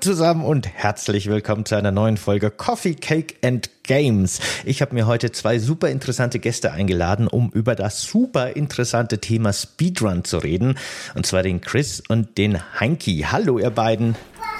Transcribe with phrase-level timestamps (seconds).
[0.00, 4.40] zusammen und herzlich willkommen zu einer neuen Folge Coffee, Cake and Games.
[4.64, 9.52] Ich habe mir heute zwei super interessante Gäste eingeladen, um über das super interessante Thema
[9.52, 10.78] Speedrun zu reden.
[11.14, 13.26] Und zwar den Chris und den Heinki.
[13.30, 14.14] Hallo, ihr beiden.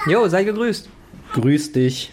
[0.07, 0.89] Jo, sei gegrüßt.
[1.33, 2.11] Grüß dich.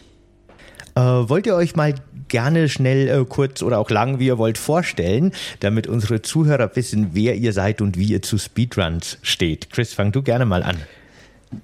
[0.94, 1.94] Äh, wollt ihr euch mal
[2.28, 7.10] gerne schnell, äh, kurz oder auch lang, wie ihr wollt, vorstellen, damit unsere Zuhörer wissen,
[7.12, 9.70] wer ihr seid und wie ihr zu Speedruns steht?
[9.70, 10.76] Chris, fang du gerne mal an.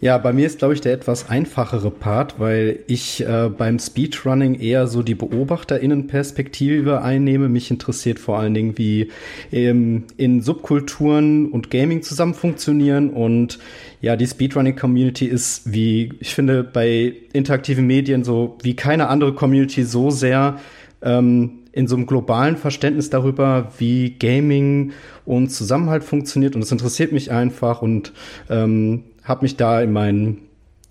[0.01, 4.55] Ja, bei mir ist, glaube ich, der etwas einfachere Part, weil ich äh, beim Speedrunning
[4.55, 7.49] eher so die BeobachterInnen-Perspektive einnehme.
[7.49, 9.11] Mich interessiert vor allen Dingen, wie
[9.51, 13.11] ähm, in Subkulturen und Gaming zusammen funktionieren.
[13.11, 13.59] Und
[14.01, 19.83] ja, die Speedrunning-Community ist, wie ich finde, bei interaktiven Medien so wie keine andere Community
[19.83, 20.61] so sehr
[21.03, 24.93] ähm, in so einem globalen Verständnis darüber, wie Gaming
[25.24, 26.55] und Zusammenhalt funktioniert.
[26.55, 28.13] Und es interessiert mich einfach und
[28.49, 30.48] ähm, habe mich da in meinen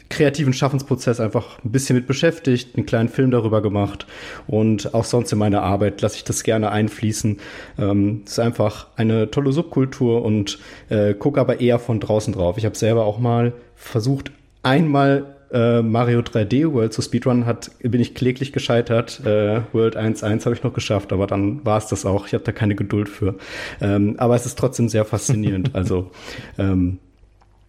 [0.09, 4.05] kreativen Schaffensprozess einfach ein bisschen mit beschäftigt, einen kleinen Film darüber gemacht
[4.45, 7.37] und auch sonst in meiner Arbeit lasse ich das gerne einfließen.
[7.79, 10.59] Ähm, es ist einfach eine tolle Subkultur und
[10.89, 12.57] äh, gucke aber eher von draußen drauf.
[12.57, 14.31] Ich habe selber auch mal versucht,
[14.63, 19.21] einmal äh, Mario 3D World zu Speedrun hat, bin ich kläglich gescheitert.
[19.25, 22.27] Äh, World 1.1 habe ich noch geschafft, aber dann war es das auch.
[22.27, 23.35] Ich habe da keine Geduld für.
[23.81, 25.71] Ähm, aber es ist trotzdem sehr faszinierend.
[25.75, 26.11] also
[26.57, 26.99] ähm,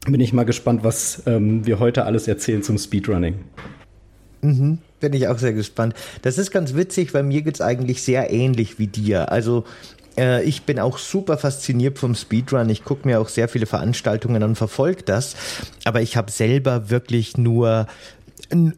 [0.06, 3.36] bin ich mal gespannt, was ähm, wir heute alles erzählen zum Speedrunning.
[4.42, 5.94] Mhm, bin ich auch sehr gespannt.
[6.22, 9.30] Das ist ganz witzig, weil mir geht es eigentlich sehr ähnlich wie dir.
[9.30, 9.64] Also
[10.18, 12.68] äh, ich bin auch super fasziniert vom Speedrun.
[12.68, 15.36] Ich gucke mir auch sehr viele Veranstaltungen an und verfolge das.
[15.84, 17.86] Aber ich habe selber wirklich nur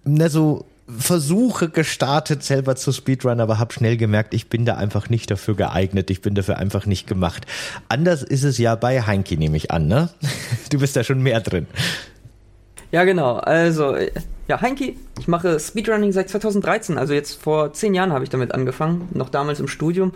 [0.04, 5.08] na, so Versuche gestartet, selber zu Speedrun, aber habe schnell gemerkt, ich bin da einfach
[5.08, 6.10] nicht dafür geeignet.
[6.10, 7.46] Ich bin dafür einfach nicht gemacht.
[7.88, 10.10] Anders ist es ja bei Heinki, nehme ich an, ne?
[10.70, 11.66] Du bist da schon mehr drin.
[12.92, 13.36] Ja, genau.
[13.36, 13.96] Also,
[14.46, 16.98] ja, Heinki, ich mache Speedrunning seit 2013.
[16.98, 20.12] Also jetzt vor zehn Jahren habe ich damit angefangen, noch damals im Studium.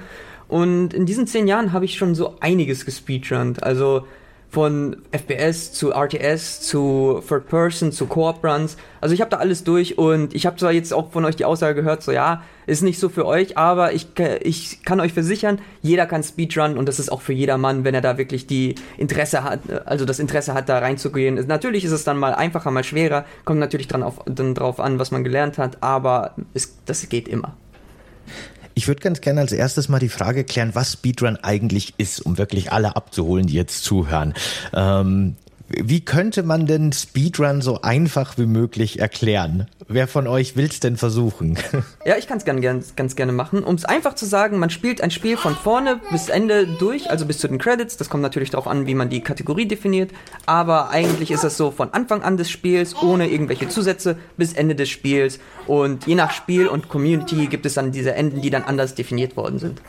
[0.49, 3.63] Und in diesen zehn Jahren habe ich schon so einiges gespeedrunnt.
[3.63, 4.07] Also
[4.51, 8.77] von FPS zu RTS zu Third Person zu Coop Runs.
[9.01, 11.45] Also ich habe da alles durch und ich habe zwar jetzt auch von euch die
[11.45, 14.09] Aussage gehört, so ja, ist nicht so für euch, aber ich,
[14.43, 18.01] ich kann euch versichern, jeder kann Speedrun und das ist auch für jedermann, wenn er
[18.01, 21.35] da wirklich die Interesse hat, also das Interesse hat, da reinzugehen.
[21.47, 24.99] Natürlich ist es dann mal einfacher, mal schwerer, kommt natürlich dran auf, dann drauf an,
[24.99, 27.55] was man gelernt hat, aber es, das geht immer.
[28.79, 32.39] Ich würde ganz gerne als erstes mal die Frage klären, was Speedrun eigentlich ist, um
[32.39, 34.35] wirklich alle abzuholen, die jetzt zuhören.
[34.73, 35.35] Ähm,
[35.69, 39.69] wie könnte man denn Speedrun so einfach wie möglich erklären?
[39.87, 41.59] Wer von euch will es denn versuchen?
[42.05, 43.63] Ja, ich kann es ganz, ganz, ganz gerne machen.
[43.63, 47.27] Um es einfach zu sagen, man spielt ein Spiel von vorne bis Ende durch, also
[47.27, 47.99] bis zu den Credits.
[47.99, 50.13] Das kommt natürlich darauf an, wie man die Kategorie definiert.
[50.47, 54.75] Aber eigentlich ist es so von Anfang an des Spiels, ohne irgendwelche Zusätze, bis Ende
[54.75, 55.39] des Spiels.
[55.67, 59.37] Und je nach Spiel und Community gibt es dann diese Enden, die dann anders definiert
[59.37, 59.83] worden sind.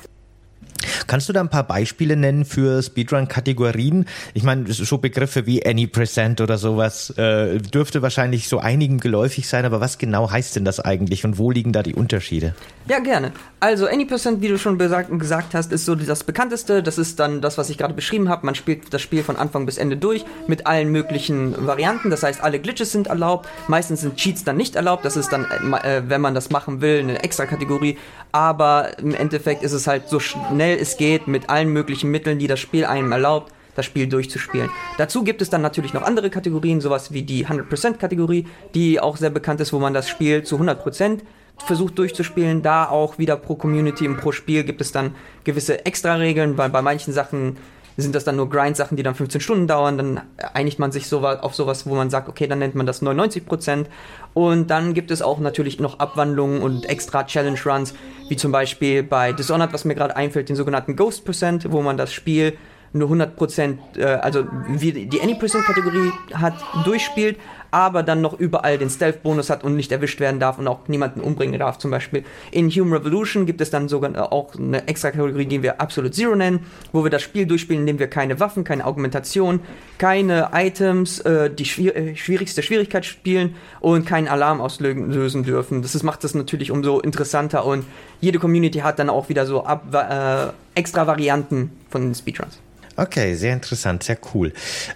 [1.08, 4.06] Kannst du da ein paar Beispiele nennen für Speedrun-Kategorien?
[4.34, 9.48] Ich meine, so Begriffe wie Any Percent oder sowas äh, dürfte wahrscheinlich so einigen geläufig
[9.48, 12.54] sein, aber was genau heißt denn das eigentlich und wo liegen da die Unterschiede?
[12.88, 13.32] Ja, gerne.
[13.60, 16.82] Also Any Percent, wie du schon gesagt hast, ist so das bekannteste.
[16.82, 18.46] Das ist dann das, was ich gerade beschrieben habe.
[18.46, 22.10] Man spielt das Spiel von Anfang bis Ende durch mit allen möglichen Varianten.
[22.10, 23.50] Das heißt, alle Glitches sind erlaubt.
[23.68, 25.06] Meistens sind Cheats dann nicht erlaubt.
[25.06, 27.98] Das ist dann, äh, wenn man das machen will, eine extra Kategorie.
[28.32, 32.48] Aber im Endeffekt ist es halt so schnell es geht, mit allen möglichen Mitteln, die
[32.48, 34.70] das Spiel einem erlaubt, das Spiel durchzuspielen.
[34.98, 39.30] Dazu gibt es dann natürlich noch andere Kategorien, sowas wie die 100%-Kategorie, die auch sehr
[39.30, 41.20] bekannt ist, wo man das Spiel zu 100%
[41.66, 42.62] versucht durchzuspielen.
[42.62, 46.82] Da auch wieder pro Community und pro Spiel gibt es dann gewisse Extra-Regeln, weil bei
[46.82, 47.58] manchen Sachen
[48.02, 49.98] sind das dann nur Grind-Sachen, die dann 15 Stunden dauern.
[49.98, 50.22] Dann
[50.54, 53.86] einigt man sich so, auf sowas, wo man sagt, okay, dann nennt man das 99%.
[54.34, 57.94] Und dann gibt es auch natürlich noch Abwandlungen und extra Challenge-Runs,
[58.28, 61.98] wie zum Beispiel bei Dishonored, was mir gerade einfällt, den sogenannten Ghost Percent, wo man
[61.98, 62.58] das Spiel
[62.94, 66.56] nur 100%, äh, also wie die Any Percent Kategorie hat,
[66.86, 67.38] durchspielt,
[67.72, 71.22] aber dann noch überall den Stealth-Bonus hat und nicht erwischt werden darf und auch niemanden
[71.22, 71.78] umbringen darf.
[71.78, 75.64] Zum Beispiel in Human Revolution gibt es dann sogar äh, auch eine extra Kategorie, die
[75.64, 79.62] wir Absolute Zero nennen, wo wir das Spiel durchspielen, indem wir keine Waffen, keine Augmentation,
[79.98, 85.82] keine Items, äh, die schwier äh, schwierigste Schwierigkeit spielen und keinen Alarm auslösen dürfen.
[85.82, 87.86] Das ist, macht das natürlich umso interessanter und
[88.22, 92.60] jede Community hat dann auch wieder so ab, äh, extra Varianten von den Speedruns.
[93.00, 94.52] Okay, sehr interessant, sehr cool.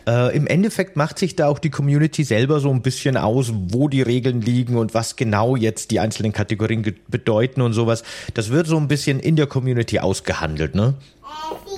[0.06, 3.88] Äh, Im Endeffekt macht sich da auch die Community selber so ein bisschen aus, wo
[3.88, 8.04] die Regeln liegen und was genau jetzt die einzelnen Kategorien bedeuten und sowas.
[8.34, 10.96] Das wird so ein bisschen in der Community ausgehandelt, ne?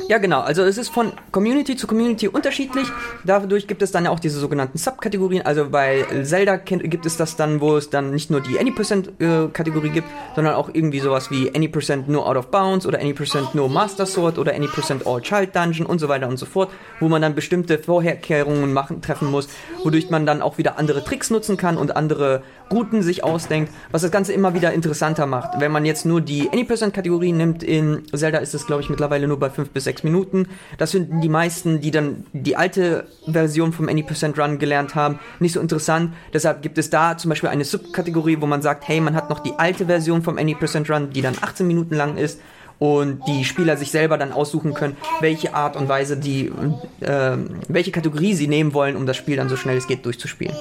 [0.08, 0.42] Ja, genau.
[0.42, 2.88] Also es ist von Community zu Community unterschiedlich.
[3.24, 5.44] Dadurch gibt es dann ja auch diese sogenannten Subkategorien.
[5.44, 10.08] Also bei Zelda gibt es das dann, wo es dann nicht nur die Any% gibt,
[10.36, 14.38] sondern auch irgendwie sowas wie Any% nur Out of Bounds oder Any% nur Master Sword
[14.38, 16.70] oder Any% All Child Dungeon und so weiter und so fort,
[17.00, 19.48] wo man dann bestimmte Vorkehrungen machen, treffen muss,
[19.84, 24.02] wodurch man dann auch wieder andere Tricks nutzen kann und andere Routen sich ausdenkt, was
[24.02, 25.60] das Ganze immer wieder interessanter macht.
[25.60, 29.40] Wenn man jetzt nur die Any%-Kategorie nimmt, in Zelda ist es, glaube ich, mittlerweile nur
[29.40, 30.48] bei 5 bis 6 Minuten.
[30.78, 35.54] Das finden die meisten, die dann die alte Version vom Any% Run gelernt haben, nicht
[35.54, 36.14] so interessant.
[36.34, 39.40] Deshalb gibt es da zum Beispiel eine Subkategorie, wo man sagt, hey, man hat noch
[39.40, 42.40] die alte Version vom Any% Run, die dann 18 Minuten lang ist
[42.80, 46.52] und die Spieler sich selber dann aussuchen können, welche Art und Weise die,
[47.00, 47.38] äh,
[47.68, 50.56] welche Kategorie sie nehmen wollen, um das Spiel dann so schnell es geht durchzuspielen.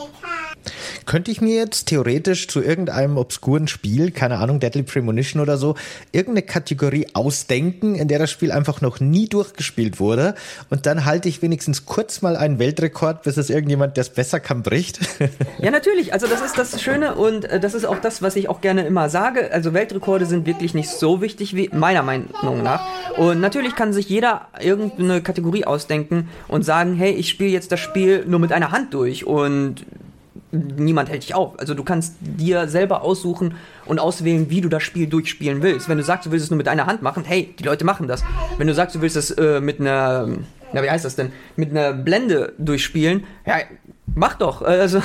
[1.07, 5.75] Könnte ich mir jetzt theoretisch zu irgendeinem obskuren Spiel, keine Ahnung, Deadly Premonition oder so,
[6.13, 10.35] irgendeine Kategorie ausdenken, in der das Spiel einfach noch nie durchgespielt wurde
[10.71, 14.41] und dann halte ich wenigstens kurz mal einen Weltrekord, bis es irgendjemand, der es besser
[14.41, 15.01] kann, bricht?
[15.59, 16.13] Ja, natürlich.
[16.13, 18.87] Also das ist das Schöne und äh, das ist auch das, was ich auch gerne
[18.87, 19.53] immer sage.
[19.53, 22.85] Also Weltrekorde sind wirklich nicht so wichtig wie meiner Meinung nach.
[23.17, 27.81] Und natürlich kann sich jeder irgendeine Kategorie ausdenken und sagen, hey, ich spiele jetzt das
[27.81, 29.85] Spiel nur mit einer Hand durch und
[30.55, 31.59] niemand hält dich auf.
[31.59, 33.55] Also du kannst dir selber aussuchen
[33.87, 35.89] und auswählen, wie du das Spiel durchspielen willst.
[35.89, 38.09] Wenn du sagst, du willst es nur mit einer Hand machen, hey, die Leute machen
[38.09, 38.25] das.
[38.59, 40.29] Wenn du sagst, du willst es äh, mit einer,
[40.73, 43.57] na wie heißt das denn, mit einer Blende durchspielen, ja,
[44.15, 44.63] mach doch.
[44.85, 45.03] Also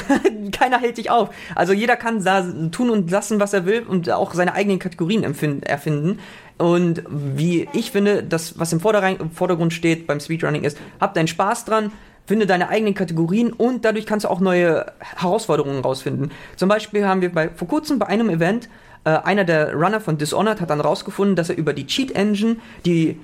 [0.51, 1.29] keiner hält dich auf.
[1.55, 2.41] Also jeder kann da
[2.71, 6.19] tun und lassen, was er will und auch seine eigenen Kategorien erfinden.
[6.57, 11.63] Und wie ich finde, das, was im Vordergrund steht beim Speedrunning ist, hab deinen Spaß
[11.63, 11.91] dran,
[12.29, 16.29] finde deine eigenen Kategorien und dadurch kannst du auch neue Herausforderungen rausfinden.
[16.57, 18.69] Zum Beispiel haben wir bei, vor kurzem bei einem Event,
[19.03, 22.57] äh, einer der Runner von Dishonored hat dann rausgefunden, dass er über die Cheat Engine
[22.85, 23.17] die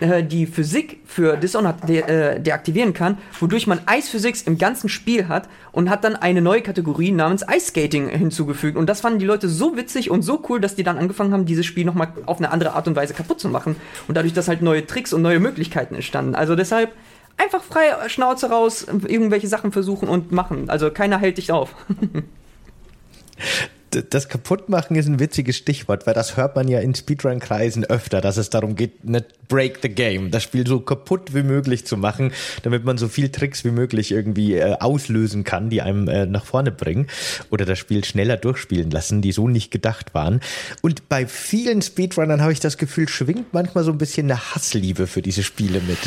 [0.00, 4.88] äh, die Physik für Dishonored de äh, deaktivieren kann, wodurch man Ice Physics im ganzen
[4.88, 8.78] Spiel hat und hat dann eine neue Kategorie namens Ice Skating hinzugefügt.
[8.78, 11.44] Und das fanden die Leute so witzig und so cool, dass die dann angefangen haben,
[11.44, 13.76] dieses Spiel nochmal auf eine andere Art und Weise kaputt zu machen.
[14.08, 16.34] Und dadurch, dass halt neue Tricks und neue Möglichkeiten entstanden.
[16.34, 16.92] Also deshalb
[17.36, 20.70] einfach frei Schnauze raus, irgendwelche Sachen versuchen und machen.
[20.70, 21.74] Also keiner hält dich auf.
[23.90, 28.36] das Kaputtmachen ist ein witziges Stichwort, weil das hört man ja in Speedrun-Kreisen öfter, dass
[28.36, 32.32] es darum geht, nicht break the game, das Spiel so kaputt wie möglich zu machen,
[32.62, 36.44] damit man so viel Tricks wie möglich irgendwie äh, auslösen kann, die einem äh, nach
[36.44, 37.06] vorne bringen
[37.50, 40.40] oder das Spiel schneller durchspielen lassen, die so nicht gedacht waren.
[40.82, 45.06] Und bei vielen Speedrunnern habe ich das Gefühl, schwingt manchmal so ein bisschen eine Hassliebe
[45.06, 45.98] für diese Spiele mit.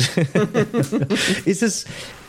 [1.46, 1.86] ist es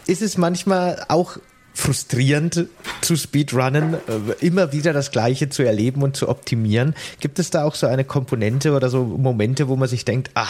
[0.08, 1.38] ist es manchmal auch
[1.74, 2.68] frustrierend
[3.02, 6.96] zu Speedrunnen, äh, immer wieder das Gleiche zu erleben und zu optimieren.
[7.20, 10.46] Gibt es da auch so eine Komponente oder so Momente, wo man sich denkt, ah,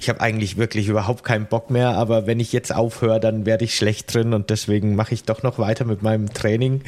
[0.00, 3.64] ich habe eigentlich wirklich überhaupt keinen Bock mehr, aber wenn ich jetzt aufhöre, dann werde
[3.64, 6.82] ich schlecht drin und deswegen mache ich doch noch weiter mit meinem Training?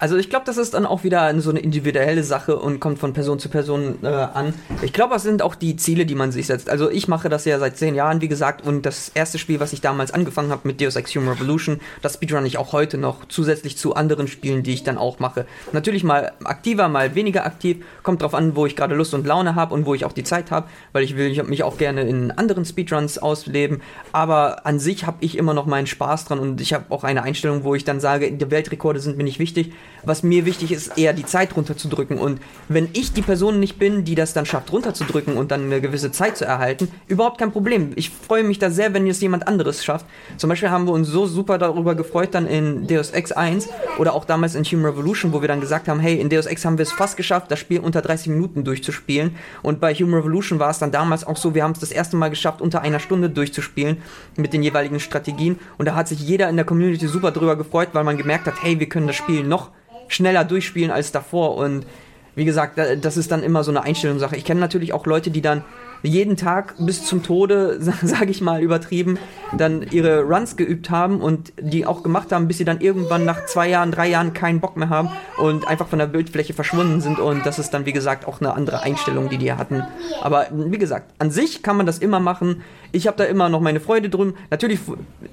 [0.00, 3.12] Also ich glaube, das ist dann auch wieder so eine individuelle Sache und kommt von
[3.12, 4.54] Person zu Person äh, an.
[4.80, 6.70] Ich glaube, das sind auch die Ziele, die man sich setzt.
[6.70, 9.74] Also ich mache das ja seit zehn Jahren, wie gesagt, und das erste Spiel, was
[9.74, 13.26] ich damals angefangen habe mit Deus Ex Human Revolution, das speedrun ich auch heute noch,
[13.28, 15.44] zusätzlich zu anderen Spielen, die ich dann auch mache.
[15.72, 19.54] Natürlich mal aktiver, mal weniger aktiv, kommt drauf an, wo ich gerade Lust und Laune
[19.54, 22.30] habe und wo ich auch die Zeit habe, weil ich will mich auch gerne in
[22.30, 23.82] anderen Speedruns ausleben.
[24.12, 27.22] Aber an sich habe ich immer noch meinen Spaß dran und ich habe auch eine
[27.22, 29.72] Einstellung, wo ich dann sage, die Weltrekorde sind mir nicht wichtig
[30.04, 32.18] was mir wichtig ist, eher die Zeit runterzudrücken.
[32.18, 35.80] Und wenn ich die Person nicht bin, die das dann schafft, runterzudrücken und dann eine
[35.80, 37.92] gewisse Zeit zu erhalten, überhaupt kein Problem.
[37.96, 40.06] Ich freue mich da sehr, wenn es jemand anderes schafft.
[40.36, 44.14] Zum Beispiel haben wir uns so super darüber gefreut, dann in Deus Ex 1 oder
[44.14, 46.78] auch damals in Human Revolution, wo wir dann gesagt haben, hey, in Deus Ex haben
[46.78, 49.36] wir es fast geschafft, das Spiel unter 30 Minuten durchzuspielen.
[49.62, 52.16] Und bei Human Revolution war es dann damals auch so, wir haben es das erste
[52.16, 53.98] Mal geschafft, unter einer Stunde durchzuspielen
[54.36, 55.58] mit den jeweiligen Strategien.
[55.78, 58.62] Und da hat sich jeder in der Community super drüber gefreut, weil man gemerkt hat,
[58.62, 59.70] hey, wir können das Spiel noch
[60.10, 61.56] schneller durchspielen als davor.
[61.56, 61.86] Und
[62.34, 64.36] wie gesagt, das ist dann immer so eine Einstellungssache.
[64.36, 65.64] Ich kenne natürlich auch Leute, die dann
[66.02, 69.18] jeden Tag bis zum Tode, sage ich mal übertrieben,
[69.56, 73.46] dann ihre Runs geübt haben und die auch gemacht haben, bis sie dann irgendwann nach
[73.46, 77.18] zwei Jahren, drei Jahren keinen Bock mehr haben und einfach von der Bildfläche verschwunden sind.
[77.18, 79.82] Und das ist dann, wie gesagt, auch eine andere Einstellung, die die hatten.
[80.22, 82.62] Aber wie gesagt, an sich kann man das immer machen.
[82.92, 84.34] Ich habe da immer noch meine Freude drum.
[84.50, 84.80] Natürlich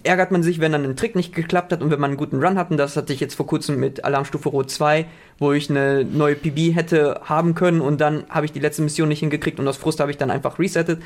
[0.04, 2.44] ärgert man sich, wenn dann ein Trick nicht geklappt hat und wenn man einen guten
[2.44, 2.72] Run hat.
[2.72, 5.06] Und das hatte ich jetzt vor kurzem mit Alarmstufe Rot 2,
[5.40, 9.10] wo ich eine neue PB hätte haben können und dann habe ich die letzte Mission
[9.10, 11.02] nicht hingekriegt und aus Frust habe ich dann einfach resettet.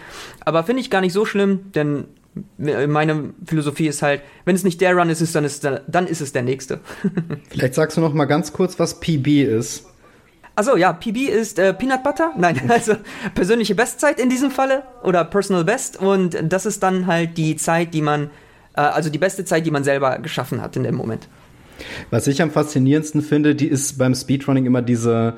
[0.46, 2.05] Aber finde ich gar nicht so schlimm, denn
[2.58, 6.31] meine Philosophie ist halt, wenn es nicht der Run ist, dann ist, dann ist es
[6.31, 6.79] der nächste.
[7.50, 9.90] Vielleicht sagst du noch mal ganz kurz, was PB ist.
[10.55, 12.31] Also ja, PB ist äh, Peanut Butter.
[12.38, 12.93] Nein, also
[13.34, 16.00] persönliche Bestzeit in diesem Falle oder Personal Best.
[16.00, 18.29] Und das ist dann halt die Zeit, die man,
[18.75, 21.27] äh, also die beste Zeit, die man selber geschaffen hat in dem Moment.
[22.10, 25.36] Was ich am faszinierendsten finde, die ist beim Speedrunning immer diese,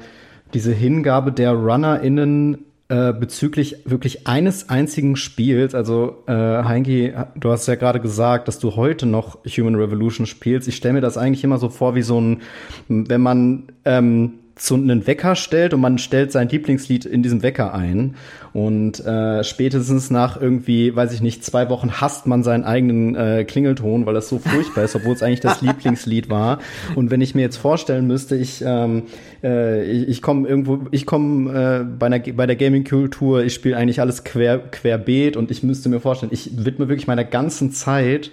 [0.53, 5.73] diese Hingabe der RunnerInnen äh, bezüglich wirklich eines einzigen Spiels.
[5.73, 10.67] Also, äh, Heinki, du hast ja gerade gesagt, dass du heute noch Human Revolution spielst.
[10.67, 12.41] Ich stelle mir das eigentlich immer so vor, wie so ein,
[12.89, 17.73] wenn man ähm, so einen Wecker stellt und man stellt sein Lieblingslied in diesem Wecker
[17.73, 18.15] ein
[18.53, 23.45] und äh, spätestens nach irgendwie, weiß ich nicht, zwei Wochen hasst man seinen eigenen äh,
[23.45, 26.59] Klingelton, weil das so furchtbar ist, obwohl es eigentlich das Lieblingslied war.
[26.93, 29.03] Und wenn ich mir jetzt vorstellen müsste, ich ähm,
[29.43, 33.99] äh, ich, ich komme irgendwo, ich komme äh, bei, bei der Gaming-Kultur, ich spiele eigentlich
[34.01, 38.31] alles quer, querbeet und ich müsste mir vorstellen, ich widme wirklich meiner ganzen Zeit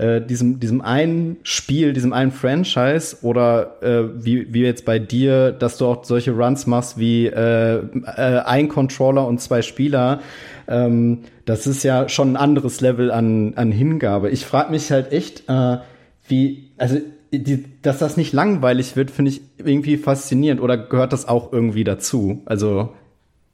[0.00, 5.52] äh, diesem, diesem einen Spiel, diesem einen Franchise oder äh, wie, wie jetzt bei dir,
[5.52, 10.20] dass du auch solche Runs machst wie äh, äh, ein Controller und zwei Spieler,
[10.68, 14.30] ähm, das ist ja schon ein anderes Level an, an Hingabe.
[14.30, 15.78] Ich frage mich halt echt, äh,
[16.26, 16.98] wie, also
[17.32, 21.84] die, dass das nicht langweilig wird, finde ich irgendwie faszinierend oder gehört das auch irgendwie
[21.84, 22.42] dazu?
[22.46, 22.90] Also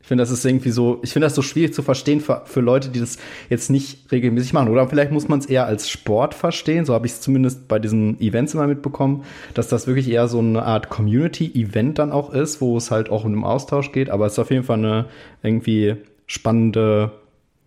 [0.07, 2.61] ich finde, das ist irgendwie so, ich finde das so schwierig zu verstehen für, für
[2.61, 3.19] Leute, die das
[3.51, 4.69] jetzt nicht regelmäßig machen.
[4.69, 6.85] Oder vielleicht muss man es eher als Sport verstehen.
[6.85, 10.39] So habe ich es zumindest bei diesen Events immer mitbekommen, dass das wirklich eher so
[10.39, 14.09] eine Art Community-Event dann auch ist, wo es halt auch um den Austausch geht.
[14.09, 15.07] Aber es ist auf jeden Fall eine
[15.43, 15.97] irgendwie
[16.29, 17.11] spannende,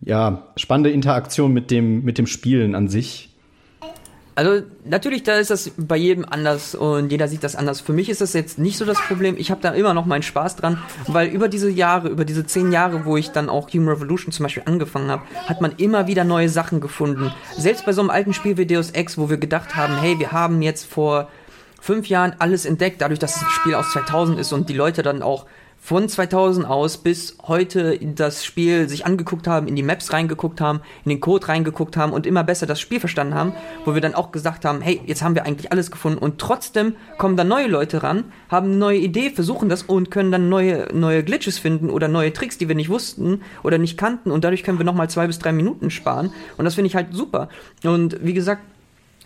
[0.00, 3.29] ja, spannende Interaktion mit dem, mit dem Spielen an sich.
[4.34, 7.80] Also natürlich, da ist das bei jedem anders und jeder sieht das anders.
[7.80, 9.36] Für mich ist das jetzt nicht so das Problem.
[9.36, 12.72] Ich habe da immer noch meinen Spaß dran, weil über diese Jahre, über diese zehn
[12.72, 16.24] Jahre, wo ich dann auch Human Revolution zum Beispiel angefangen habe, hat man immer wieder
[16.24, 17.32] neue Sachen gefunden.
[17.56, 20.32] Selbst bei so einem alten Spiel wie Deus Ex, wo wir gedacht haben, hey, wir
[20.32, 21.28] haben jetzt vor
[21.80, 25.22] fünf Jahren alles entdeckt, dadurch, dass das Spiel aus 2000 ist und die Leute dann
[25.22, 25.46] auch
[25.82, 30.82] von 2000 aus bis heute das Spiel sich angeguckt haben, in die Maps reingeguckt haben,
[31.04, 34.14] in den Code reingeguckt haben und immer besser das Spiel verstanden haben, wo wir dann
[34.14, 37.66] auch gesagt haben, hey, jetzt haben wir eigentlich alles gefunden und trotzdem kommen dann neue
[37.66, 41.88] Leute ran, haben eine neue Idee, versuchen das und können dann neue, neue Glitches finden
[41.88, 45.08] oder neue Tricks, die wir nicht wussten oder nicht kannten und dadurch können wir nochmal
[45.08, 47.48] zwei bis drei Minuten sparen und das finde ich halt super.
[47.84, 48.62] Und wie gesagt,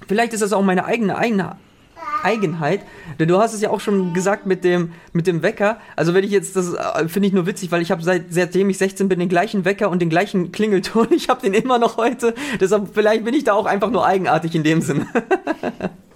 [0.06, 1.56] vielleicht ist das auch meine eigene, eigene
[2.22, 2.80] Eigenheit.
[3.18, 5.78] Denn du hast es ja auch schon gesagt mit dem, mit dem Wecker.
[5.96, 8.70] Also wenn ich jetzt, das äh, finde ich nur witzig, weil ich habe seit, seitdem
[8.70, 11.08] ich 16 bin den gleichen Wecker und den gleichen Klingelton.
[11.14, 12.34] Ich habe den immer noch heute.
[12.60, 15.06] Deshalb vielleicht bin ich da auch einfach nur eigenartig in dem Sinne.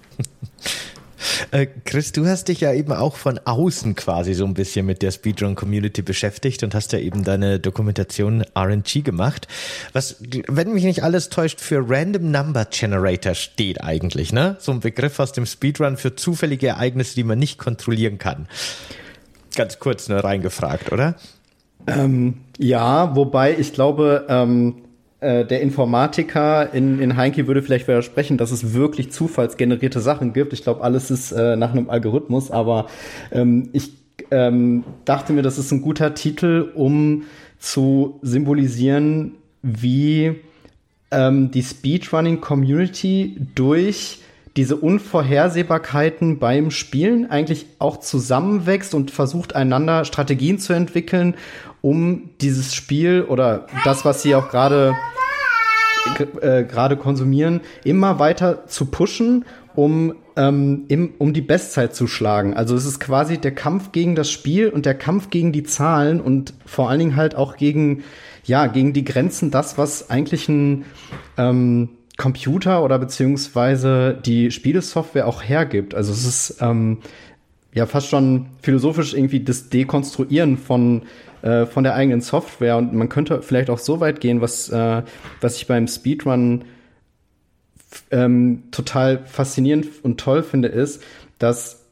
[1.50, 5.02] Äh, Chris, du hast dich ja eben auch von außen quasi so ein bisschen mit
[5.02, 9.48] der Speedrun-Community beschäftigt und hast ja eben deine Dokumentation RNG gemacht.
[9.92, 10.16] Was,
[10.48, 14.56] wenn mich nicht alles täuscht, für Random Number Generator steht eigentlich, ne?
[14.58, 18.48] So ein Begriff aus dem Speedrun für zufällige Ereignisse, die man nicht kontrollieren kann.
[19.56, 21.16] Ganz kurz nur reingefragt, oder?
[21.86, 24.82] Ähm, ja, wobei ich glaube, ähm,
[25.20, 30.52] äh, der Informatiker in, in Heinke würde vielleicht widersprechen, dass es wirklich zufallsgenerierte Sachen gibt.
[30.52, 32.86] Ich glaube, alles ist äh, nach einem Algorithmus, aber
[33.32, 33.92] ähm, ich
[34.30, 37.24] ähm, dachte mir, das ist ein guter Titel, um
[37.58, 39.32] zu symbolisieren,
[39.62, 40.36] wie
[41.10, 44.20] ähm, die Speedrunning-Community durch
[44.56, 51.34] diese Unvorhersehbarkeiten beim Spielen eigentlich auch zusammenwächst und versucht einander Strategien zu entwickeln,
[51.82, 54.94] um dieses Spiel oder das, was sie auch gerade
[56.40, 59.44] äh, gerade konsumieren, immer weiter zu pushen,
[59.74, 62.54] um, ähm, im, um die Bestzeit zu schlagen.
[62.54, 66.20] Also es ist quasi der Kampf gegen das Spiel und der Kampf gegen die Zahlen
[66.20, 68.02] und vor allen Dingen halt auch gegen,
[68.44, 70.84] ja, gegen die Grenzen, das, was eigentlich ein
[71.36, 75.94] ähm, Computer oder beziehungsweise die Spielesoftware auch hergibt.
[75.94, 76.98] Also es ist ähm,
[77.72, 81.02] ja fast schon philosophisch irgendwie das Dekonstruieren von
[81.42, 82.76] äh, von der eigenen Software.
[82.76, 85.02] Und man könnte vielleicht auch so weit gehen, was äh,
[85.40, 86.64] was ich beim Speedrun
[88.10, 91.02] ähm, total faszinierend und toll finde, ist,
[91.38, 91.84] dass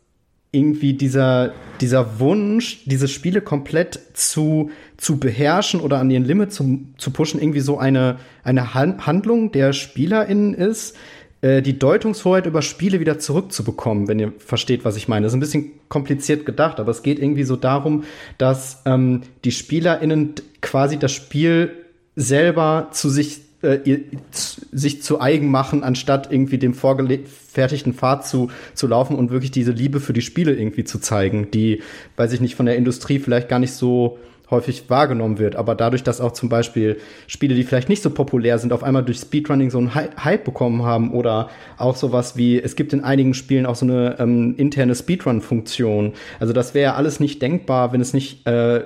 [0.52, 6.80] irgendwie dieser, dieser Wunsch, diese Spiele komplett zu, zu beherrschen oder an ihren Limit zu,
[6.96, 10.96] zu pushen, irgendwie so eine, eine Handlung der SpielerInnen ist,
[11.46, 15.24] äh, die Deutungshoheit über Spiele wieder zurückzubekommen, wenn ihr versteht, was ich meine.
[15.24, 18.02] Das ist ein bisschen kompliziert gedacht, aber es geht irgendwie so darum,
[18.36, 21.70] dass ähm, die SpielerInnen quasi das Spiel
[22.16, 24.00] selber zu sich äh,
[24.72, 29.72] sich zu eigen machen, anstatt irgendwie dem vorgefertigten Pfad zu, zu laufen und wirklich diese
[29.72, 31.80] Liebe für die Spiele irgendwie zu zeigen, die,
[32.16, 34.18] weiß ich nicht, von der Industrie vielleicht gar nicht so
[34.50, 35.56] häufig wahrgenommen wird.
[35.56, 39.04] Aber dadurch, dass auch zum Beispiel Spiele, die vielleicht nicht so populär sind, auf einmal
[39.04, 41.48] durch Speedrunning so einen Hype bekommen haben oder
[41.78, 46.12] auch sowas wie, es gibt in einigen Spielen auch so eine ähm, interne Speedrun-Funktion.
[46.40, 48.84] Also das wäre alles nicht denkbar, wenn es nicht äh,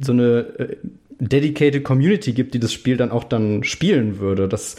[0.00, 0.76] so eine äh,
[1.18, 4.48] dedicated Community gibt, die das Spiel dann auch dann spielen würde.
[4.48, 4.76] Das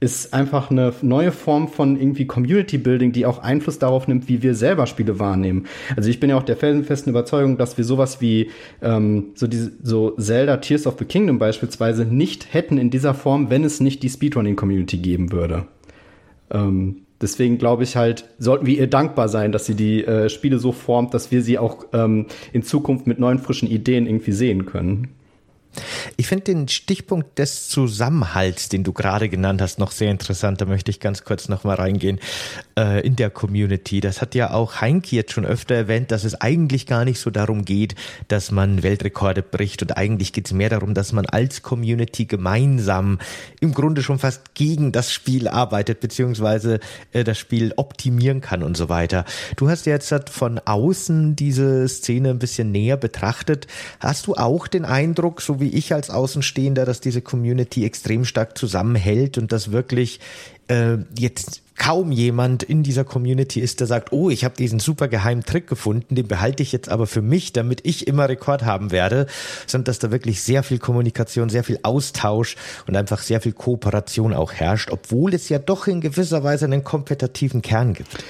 [0.00, 4.42] ist einfach eine neue Form von irgendwie Community Building, die auch Einfluss darauf nimmt, wie
[4.42, 5.66] wir selber Spiele wahrnehmen.
[5.94, 9.72] Also ich bin ja auch der felsenfesten Überzeugung, dass wir sowas wie ähm, so diese
[9.82, 14.02] so Zelda Tears of the Kingdom beispielsweise nicht hätten in dieser Form, wenn es nicht
[14.02, 15.66] die Speedrunning Community geben würde.
[16.50, 20.58] Ähm, deswegen glaube ich halt, sollten wir ihr dankbar sein, dass sie die äh, Spiele
[20.58, 24.64] so formt, dass wir sie auch ähm, in Zukunft mit neuen frischen Ideen irgendwie sehen
[24.64, 25.08] können.
[26.16, 30.60] Ich finde den Stichpunkt des Zusammenhalts, den du gerade genannt hast, noch sehr interessant.
[30.60, 32.18] Da möchte ich ganz kurz noch mal reingehen
[32.76, 34.00] äh, in der Community.
[34.00, 37.30] Das hat ja auch Heinke jetzt schon öfter erwähnt, dass es eigentlich gar nicht so
[37.30, 37.94] darum geht,
[38.28, 39.82] dass man Weltrekorde bricht.
[39.82, 43.18] Und eigentlich geht es mehr darum, dass man als Community gemeinsam
[43.60, 46.80] im Grunde schon fast gegen das Spiel arbeitet, beziehungsweise
[47.12, 49.24] äh, das Spiel optimieren kann und so weiter.
[49.56, 53.66] Du hast jetzt von außen diese Szene ein bisschen näher betrachtet.
[54.00, 58.56] Hast du auch den Eindruck, so wie ich als Außenstehender, dass diese Community extrem stark
[58.56, 60.20] zusammenhält und dass wirklich
[60.68, 65.08] äh, jetzt kaum jemand in dieser Community ist, der sagt, oh, ich habe diesen super
[65.08, 68.90] geheimen Trick gefunden, den behalte ich jetzt aber für mich, damit ich immer Rekord haben
[68.90, 69.26] werde,
[69.66, 74.34] sondern dass da wirklich sehr viel Kommunikation, sehr viel Austausch und einfach sehr viel Kooperation
[74.34, 78.22] auch herrscht, obwohl es ja doch in gewisser Weise einen kompetitiven Kern gibt.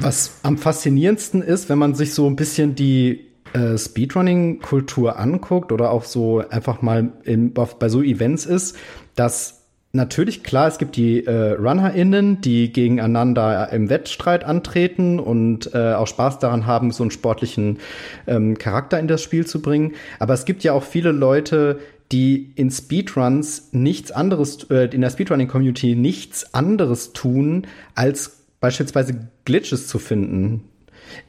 [0.00, 3.24] Was am faszinierendsten ist, wenn man sich so ein bisschen die
[3.56, 8.76] äh, Speedrunning-Kultur anguckt oder auch so einfach mal in, bei so Events ist,
[9.14, 15.94] dass natürlich klar, es gibt die äh, RunnerInnen, die gegeneinander im Wettstreit antreten und äh,
[15.94, 17.78] auch Spaß daran haben, so einen sportlichen
[18.26, 19.94] ähm, Charakter in das Spiel zu bringen.
[20.18, 21.78] Aber es gibt ja auch viele Leute,
[22.12, 29.88] die in Speedruns nichts anderes, äh, in der Speedrunning-Community nichts anderes tun, als beispielsweise Glitches
[29.88, 30.64] zu finden.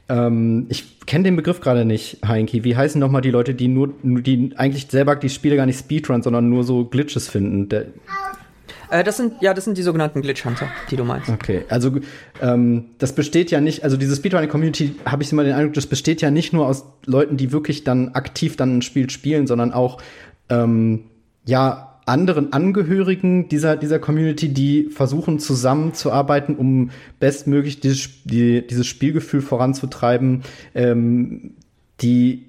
[0.08, 2.64] Ähm, ich kenne den Begriff gerade nicht, Heinki.
[2.64, 6.22] Wie heißen nochmal die Leute, die nur, die eigentlich selber die Spiele gar nicht Speedrun,
[6.22, 7.68] sondern nur so Glitches finden?
[7.68, 7.86] Der
[8.90, 11.28] äh, das sind, ja, das sind die sogenannten Glitch Hunter, die du meinst.
[11.28, 11.92] Okay, also
[12.40, 16.22] ähm, das besteht ja nicht, also diese Speedrunning-Community, habe ich immer den Eindruck, das besteht
[16.22, 20.00] ja nicht nur aus Leuten, die wirklich dann aktiv dann ein Spiel spielen, sondern auch
[20.48, 21.04] ähm,
[21.44, 26.90] ja anderen Angehörigen dieser, dieser Community, die versuchen zusammenzuarbeiten, um
[27.20, 30.42] bestmöglich dieses, die, dieses Spielgefühl voranzutreiben,
[30.74, 31.52] ähm,
[32.00, 32.46] die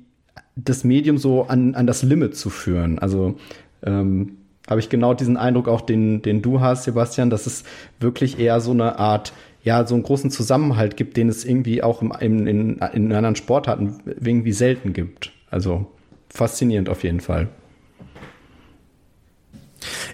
[0.56, 3.00] das Medium so an, an das Limit zu führen.
[3.00, 3.36] Also
[3.84, 4.38] ähm,
[4.70, 7.64] habe ich genau diesen Eindruck auch, den, den du hast, Sebastian, dass es
[8.00, 12.02] wirklich eher so eine Art, ja, so einen großen Zusammenhalt gibt, den es irgendwie auch
[12.02, 15.32] im, in, in, in anderen Sportarten irgendwie selten gibt.
[15.50, 15.88] Also
[16.30, 17.48] faszinierend auf jeden Fall.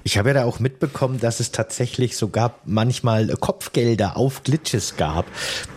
[0.08, 5.26] Ich habe ja da auch mitbekommen, dass es tatsächlich sogar manchmal Kopfgelder auf Glitches gab,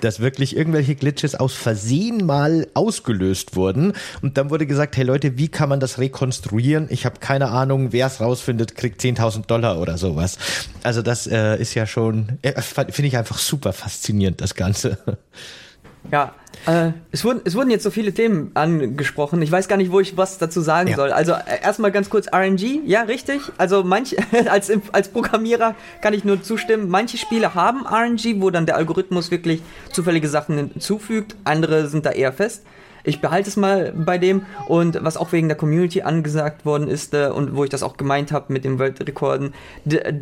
[0.02, 5.38] dass wirklich irgendwelche Glitches aus Versehen mal ausgelöst wurden und dann wurde gesagt, hey Leute,
[5.38, 6.88] wie kann man das rekonstruieren?
[6.90, 10.36] Ich habe keine Ahnung, wer es rausfindet, kriegt 10.000 Dollar oder sowas.
[10.82, 14.98] Also das äh, ist ja schon, äh, finde ich einfach super faszinierend, das Ganze.
[16.10, 16.34] Ja,
[16.66, 19.40] äh, es, wurden, es wurden jetzt so viele Themen angesprochen.
[19.42, 20.96] Ich weiß gar nicht, wo ich was dazu sagen ja.
[20.96, 21.12] soll.
[21.12, 22.82] Also äh, erstmal ganz kurz RNG.
[22.86, 23.40] Ja, richtig.
[23.58, 24.16] Also manch,
[24.50, 26.88] als, als Programmierer kann ich nur zustimmen.
[26.88, 31.36] Manche Spiele haben RNG, wo dann der Algorithmus wirklich zufällige Sachen hinzufügt.
[31.44, 32.64] Andere sind da eher fest
[33.08, 34.42] ich behalte es mal bei dem.
[34.66, 37.96] Und was auch wegen der Community angesagt worden ist äh, und wo ich das auch
[37.96, 39.54] gemeint habe mit den Weltrekorden,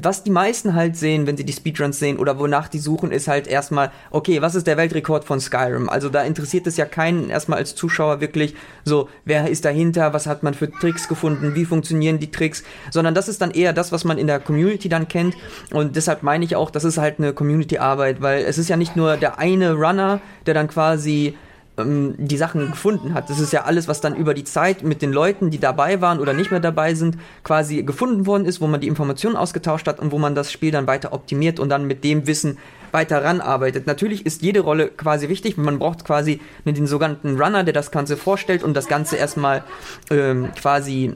[0.02, 3.28] was die meisten halt sehen, wenn sie die Speedruns sehen oder wonach die suchen, ist
[3.28, 5.88] halt erstmal, okay, was ist der Weltrekord von Skyrim?
[5.88, 10.26] Also da interessiert es ja keinen erstmal als Zuschauer wirklich so, wer ist dahinter, was
[10.26, 13.90] hat man für Tricks gefunden, wie funktionieren die Tricks, sondern das ist dann eher das,
[13.90, 15.34] was man in der Community dann kennt.
[15.72, 18.94] Und deshalb meine ich auch, das ist halt eine Community-Arbeit, weil es ist ja nicht
[18.96, 21.36] nur der eine Runner, der dann quasi
[21.78, 23.30] ähm, die Sachen gefunden hat.
[23.30, 26.20] Das ist ja alles, was dann über die Zeit mit den Leuten, die dabei waren
[26.20, 30.00] oder nicht mehr dabei sind, quasi gefunden worden ist, wo man die Informationen ausgetauscht hat
[30.00, 32.58] und wo man das Spiel dann weiter optimiert und dann mit dem Wissen
[32.92, 33.86] weiter ranarbeitet.
[33.86, 35.56] Natürlich ist jede Rolle quasi wichtig.
[35.56, 39.64] Man braucht quasi den sogenannten Runner, der das Ganze vorstellt und das Ganze erstmal
[40.10, 41.14] ähm, quasi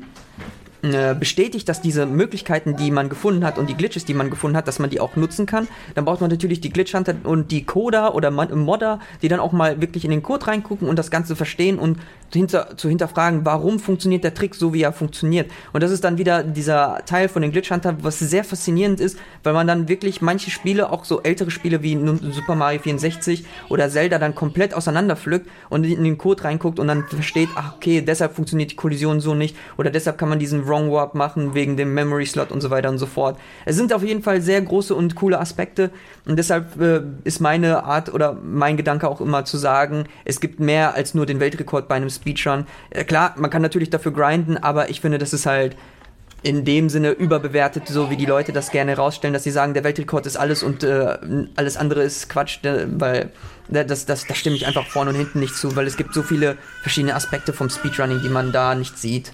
[0.83, 4.57] äh, bestätigt, dass diese Möglichkeiten, die man gefunden hat und die Glitches, die man gefunden
[4.57, 5.69] hat, dass man die auch nutzen kann.
[5.95, 9.53] Dann braucht man natürlich die Glitch Hunter und die Coder oder Modder, die dann auch
[9.53, 11.99] mal wirklich in den Code reingucken und das Ganze verstehen und
[12.33, 15.51] hinter, zu hinterfragen, warum funktioniert der Trick so, wie er funktioniert.
[15.73, 19.19] Und das ist dann wieder dieser Teil von den Glitch Hunter, was sehr faszinierend ist,
[19.43, 21.99] weil man dann wirklich manche Spiele, auch so ältere Spiele wie
[22.33, 27.07] Super Mario 64 oder Zelda dann komplett auseinanderpflückt und in den Code reinguckt und dann
[27.07, 30.91] versteht, ach okay, deshalb funktioniert die Kollision so nicht oder deshalb kann man diesen Wrong
[30.91, 33.39] Warp machen wegen dem Memory Slot und so weiter und so fort.
[33.67, 35.91] Es sind auf jeden Fall sehr große und coole Aspekte
[36.27, 40.61] und deshalb äh, ist meine Art oder mein Gedanke auch immer zu sagen, es gibt
[40.61, 42.67] mehr als nur den Weltrekord bei einem Speedrun.
[42.91, 45.77] Äh, klar, man kann natürlich dafür grinden, aber ich finde, das ist halt
[46.43, 49.85] in dem Sinne überbewertet, so wie die Leute das gerne rausstellen, dass sie sagen, der
[49.85, 51.19] Weltrekord ist alles und äh,
[51.57, 53.31] alles andere ist Quatsch, äh, weil
[53.71, 56.15] äh, das, das, das stimme ich einfach vorne und hinten nicht zu, weil es gibt
[56.15, 59.33] so viele verschiedene Aspekte vom Speedrunning, die man da nicht sieht.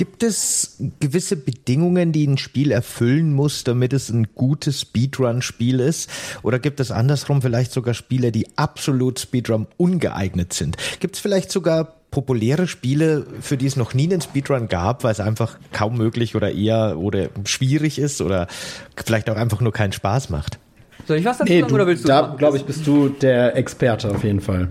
[0.00, 6.08] Gibt es gewisse Bedingungen, die ein Spiel erfüllen muss, damit es ein gutes Speedrun-Spiel ist?
[6.42, 10.78] Oder gibt es andersrum vielleicht sogar Spiele, die absolut Speedrun ungeeignet sind?
[11.00, 15.12] Gibt es vielleicht sogar populäre Spiele, für die es noch nie einen Speedrun gab, weil
[15.12, 18.46] es einfach kaum möglich oder eher oder schwierig ist oder
[18.96, 20.58] vielleicht auch einfach nur keinen Spaß macht?
[21.08, 22.08] Soll ich was dazu nee, sagen oder willst du?
[22.08, 24.68] Da, glaube ich, bist du der Experte auf jeden Fall.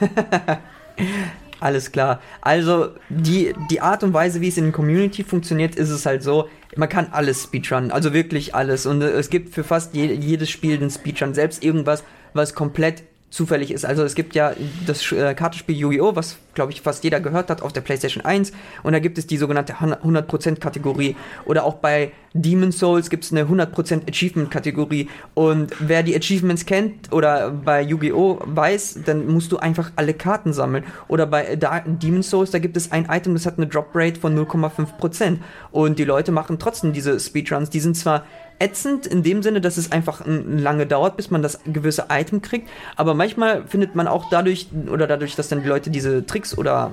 [1.60, 2.20] Alles klar.
[2.40, 6.22] Also die, die Art und Weise, wie es in der Community funktioniert, ist es halt
[6.22, 8.86] so, man kann alles speedrunnen, also wirklich alles.
[8.86, 13.02] Und äh, es gibt für fast je, jedes Spiel den Speedrun, selbst irgendwas, was komplett
[13.36, 13.84] zufällig ist.
[13.84, 14.52] Also es gibt ja
[14.86, 18.52] das äh, Kartenspiel Yu-Gi-Oh!, was, glaube ich, fast jeder gehört hat auf der PlayStation 1.
[18.82, 21.16] Und da gibt es die sogenannte 100%-Kategorie.
[21.44, 25.10] Oder auch bei Demon Souls gibt es eine 100% Achievement-Kategorie.
[25.34, 28.40] Und wer die Achievements kennt oder bei Yu-Gi-Oh!
[28.44, 30.84] weiß, dann musst du einfach alle Karten sammeln.
[31.08, 35.38] Oder bei Demon Souls, da gibt es ein Item, das hat eine Drop-Rate von 0,5%.
[35.72, 37.68] Und die Leute machen trotzdem diese Speedruns.
[37.68, 38.24] Die sind zwar
[38.58, 42.68] ätzend in dem Sinne, dass es einfach lange dauert, bis man das gewisse Item kriegt.
[42.96, 46.92] Aber manchmal findet man auch dadurch, oder dadurch, dass dann die Leute diese Tricks oder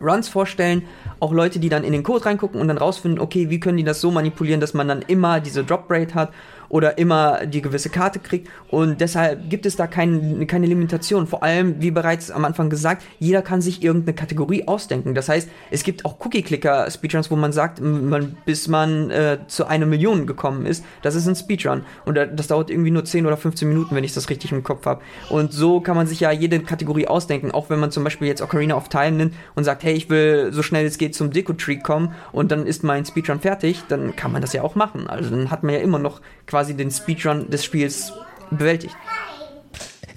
[0.00, 0.82] Runs vorstellen,
[1.20, 3.84] auch Leute, die dann in den Code reingucken und dann rausfinden, okay, wie können die
[3.84, 6.32] das so manipulieren, dass man dann immer diese Drop Rate hat
[6.68, 8.48] oder immer die gewisse Karte kriegt.
[8.68, 11.26] Und deshalb gibt es da kein, keine Limitation.
[11.26, 15.14] Vor allem, wie bereits am Anfang gesagt, jeder kann sich irgendeine Kategorie ausdenken.
[15.14, 19.86] Das heißt, es gibt auch Cookie-Clicker-Speedruns, wo man sagt, man, bis man äh, zu einer
[19.86, 21.82] Million gekommen ist, das ist ein Speedrun.
[22.04, 24.86] Und das dauert irgendwie nur 10 oder 15 Minuten, wenn ich das richtig im Kopf
[24.86, 25.02] habe.
[25.30, 27.50] Und so kann man sich ja jede Kategorie ausdenken.
[27.50, 30.52] Auch wenn man zum Beispiel jetzt Ocarina of Time nimmt und sagt, hey, ich will
[30.52, 34.32] so schnell es geht zum Deco-Tree kommen und dann ist mein Speedrun fertig, dann kann
[34.32, 35.06] man das ja auch machen.
[35.06, 36.20] Also dann hat man ja immer noch
[36.54, 38.12] quasi den Speedrun des Spiels
[38.52, 38.94] bewältigt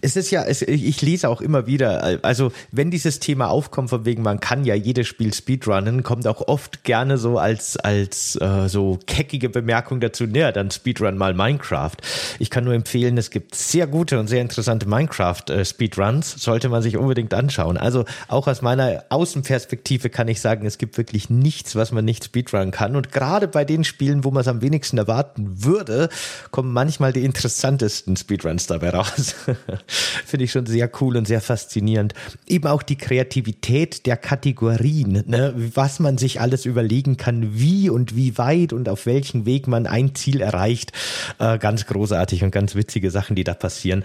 [0.01, 4.05] es ist ja, es, ich lese auch immer wieder, also wenn dieses Thema aufkommt, von
[4.05, 8.67] wegen, man kann ja jedes Spiel speedrunnen, kommt auch oft gerne so als, als äh,
[8.67, 11.95] so keckige Bemerkung dazu, naja, dann speedrun mal Minecraft.
[12.39, 16.81] Ich kann nur empfehlen, es gibt sehr gute und sehr interessante Minecraft-Speedruns, äh, sollte man
[16.81, 17.77] sich unbedingt anschauen.
[17.77, 22.25] Also auch aus meiner Außenperspektive kann ich sagen, es gibt wirklich nichts, was man nicht
[22.25, 22.95] speedrunnen kann.
[22.95, 26.09] Und gerade bei den Spielen, wo man es am wenigsten erwarten würde,
[26.51, 29.35] kommen manchmal die interessantesten Speedruns dabei raus.
[30.25, 32.13] Finde ich schon sehr cool und sehr faszinierend.
[32.47, 35.53] Eben auch die Kreativität der Kategorien, ne?
[35.55, 39.87] was man sich alles überlegen kann, wie und wie weit und auf welchen Weg man
[39.87, 40.91] ein Ziel erreicht.
[41.39, 44.03] Äh, ganz großartig und ganz witzige Sachen, die da passieren.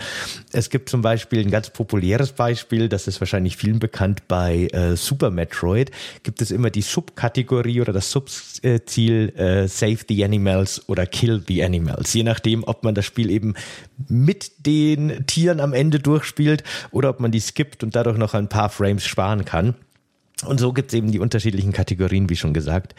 [0.53, 4.97] Es gibt zum Beispiel ein ganz populäres Beispiel, das ist wahrscheinlich vielen bekannt bei äh,
[4.97, 5.91] Super Metroid,
[6.23, 11.63] gibt es immer die Subkategorie oder das Subziel äh, Save the Animals oder Kill the
[11.65, 12.13] Animals.
[12.15, 13.55] Je nachdem, ob man das Spiel eben
[14.09, 18.49] mit den Tieren am Ende durchspielt oder ob man die skippt und dadurch noch ein
[18.49, 19.75] paar Frames sparen kann.
[20.45, 22.95] Und so gibt es eben die unterschiedlichen Kategorien, wie schon gesagt.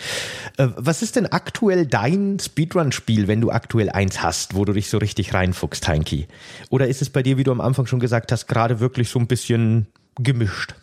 [0.57, 4.89] Äh, was ist denn aktuell dein Speedrun-Spiel, wenn du aktuell eins hast, wo du dich
[4.89, 6.27] so richtig reinfuchst, Heinki?
[6.69, 9.19] Oder ist es bei dir, wie du am Anfang schon gesagt hast, gerade wirklich so
[9.19, 10.75] ein bisschen gemischt?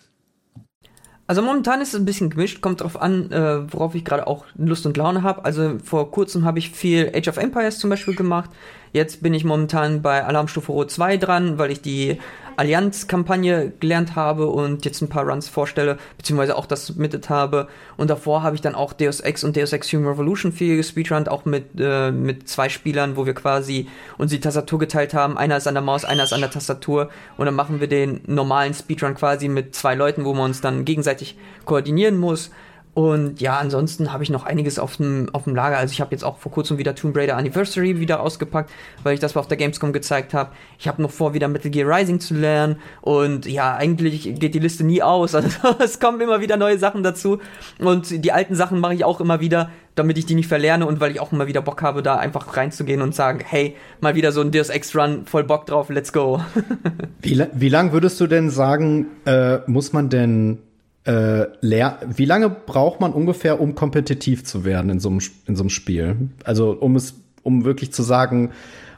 [1.30, 4.46] Also momentan ist es ein bisschen gemischt, kommt drauf an, äh, worauf ich gerade auch
[4.56, 5.44] Lust und Laune habe.
[5.44, 8.50] Also vor kurzem habe ich viel Age of Empires zum Beispiel gemacht.
[8.92, 12.18] Jetzt bin ich momentan bei Alarmstufe Rot 2 dran, weil ich die
[12.60, 17.68] Allianz-Kampagne gelernt habe und jetzt ein paar Runs vorstelle, beziehungsweise auch das submitted habe.
[17.96, 21.30] Und davor habe ich dann auch Deus Ex und Deus Ex Human Revolution viel gespeedrunnt,
[21.30, 25.38] auch mit, äh, mit zwei Spielern, wo wir quasi uns die Tastatur geteilt haben.
[25.38, 27.08] Einer ist an der Maus, einer ist an der Tastatur.
[27.38, 30.84] Und dann machen wir den normalen Speedrun quasi mit zwei Leuten, wo man uns dann
[30.84, 32.50] gegenseitig koordinieren muss.
[32.92, 35.78] Und ja, ansonsten habe ich noch einiges auf dem, auf dem Lager.
[35.78, 38.70] Also ich habe jetzt auch vor kurzem wieder Tomb Raider Anniversary wieder ausgepackt,
[39.04, 40.50] weil ich das auf der Gamescom gezeigt habe.
[40.78, 42.76] Ich habe noch vor, wieder Metal Gear Rising zu lernen.
[43.00, 45.34] Und ja, eigentlich geht die Liste nie aus.
[45.40, 47.38] Also es kommen immer wieder neue Sachen dazu.
[47.78, 51.00] Und die alten Sachen mache ich auch immer wieder, damit ich die nicht verlerne und
[51.00, 54.32] weil ich auch immer wieder Bock habe, da einfach reinzugehen und sagen, hey, mal wieder
[54.32, 56.40] so ein Deus Ex Run, voll Bock drauf, let's go.
[57.22, 60.58] wie, wie lang würdest du denn sagen, äh, muss man denn
[61.04, 65.62] äh, wie lange braucht man ungefähr, um kompetitiv zu werden in so einem, in so
[65.62, 66.16] einem Spiel?
[66.44, 68.50] Also um es, um wirklich zu sagen,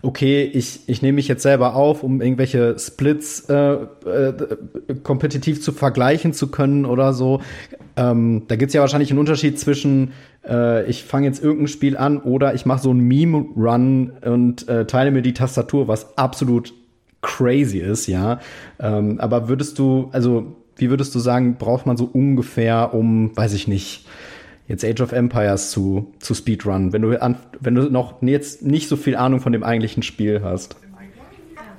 [0.03, 4.35] okay, ich, ich nehme mich jetzt selber auf, um irgendwelche Splits äh, äh,
[5.05, 7.41] kompetitiv zu vergleichen zu können oder so.
[7.97, 10.13] Ähm, da gibt's ja wahrscheinlich einen Unterschied zwischen,
[10.47, 14.87] äh, ich fange jetzt irgendein Spiel an oder ich mache so einen Meme-Run und äh,
[14.87, 16.75] teile mir die Tastatur, was absolut
[17.21, 18.41] crazy ist, ja.
[18.81, 23.53] Ähm, aber würdest du, also wie würdest du sagen, braucht man so ungefähr, um, weiß
[23.55, 24.07] ich nicht,
[24.69, 28.97] jetzt Age of Empires zu, zu Speedrun, wenn du, wenn du noch jetzt nicht so
[28.97, 30.77] viel Ahnung von dem eigentlichen Spiel hast?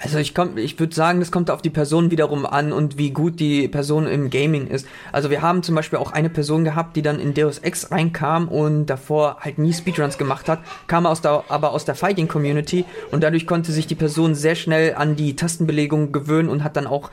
[0.03, 3.39] Also ich, ich würde sagen, das kommt auf die Person wiederum an und wie gut
[3.39, 4.85] die Person im Gaming ist.
[5.13, 8.49] Also wir haben zum Beispiel auch eine Person gehabt, die dann in Deus Ex reinkam
[8.49, 12.83] und davor halt nie Speedruns gemacht hat, kam aus der, aber aus der Fighting Community
[13.11, 16.85] und dadurch konnte sich die Person sehr schnell an die Tastenbelegung gewöhnen und hat dann
[16.85, 17.09] auch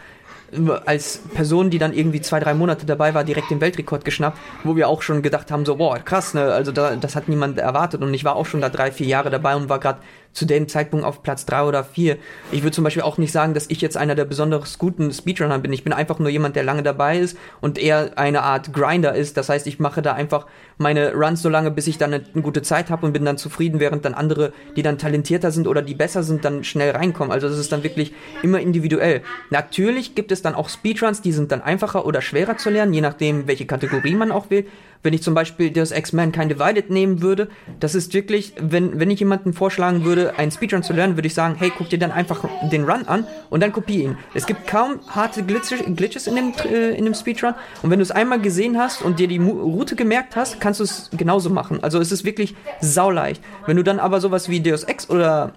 [0.86, 4.76] als Person, die dann irgendwie zwei, drei Monate dabei war, direkt den Weltrekord geschnappt, wo
[4.76, 8.02] wir auch schon gedacht haben, so, boah, krass, ne, also da, das hat niemand erwartet
[8.02, 10.00] und ich war auch schon da drei, vier Jahre dabei und war gerade
[10.32, 12.16] zu dem Zeitpunkt auf Platz drei oder vier.
[12.52, 15.58] Ich würde zum Beispiel auch nicht sagen, dass ich jetzt einer der besonders guten Speedrunner
[15.58, 15.72] bin.
[15.72, 19.36] Ich bin einfach nur jemand, der lange dabei ist und eher eine Art Grinder ist.
[19.36, 20.46] Das heißt, ich mache da einfach
[20.78, 23.38] meine Runs so lange, bis ich dann eine, eine gute Zeit habe und bin dann
[23.38, 27.32] zufrieden, während dann andere, die dann talentierter sind oder die besser sind, dann schnell reinkommen.
[27.32, 28.12] Also das ist dann wirklich
[28.42, 29.22] immer individuell.
[29.50, 33.00] Natürlich gibt es dann auch Speedruns, die sind dann einfacher oder schwerer zu lernen, je
[33.00, 34.66] nachdem, welche Kategorie man auch will
[35.02, 39.10] wenn ich zum Beispiel das X-Men Kind Divided nehmen würde, das ist wirklich, wenn, wenn
[39.10, 42.12] ich jemanden vorschlagen würde, einen Speedrun zu lernen, würde ich sagen, hey, guck dir dann
[42.12, 44.18] einfach den Run an und dann kopiere ihn.
[44.34, 48.10] Es gibt kaum harte Glitches in dem, äh, in dem Speedrun und wenn du es
[48.10, 51.82] einmal gesehen hast und dir die Route gemerkt hast, kannst du es genauso machen.
[51.82, 53.42] Also es ist wirklich sauleicht.
[53.66, 55.52] Wenn du dann aber sowas wie Deus Ex oder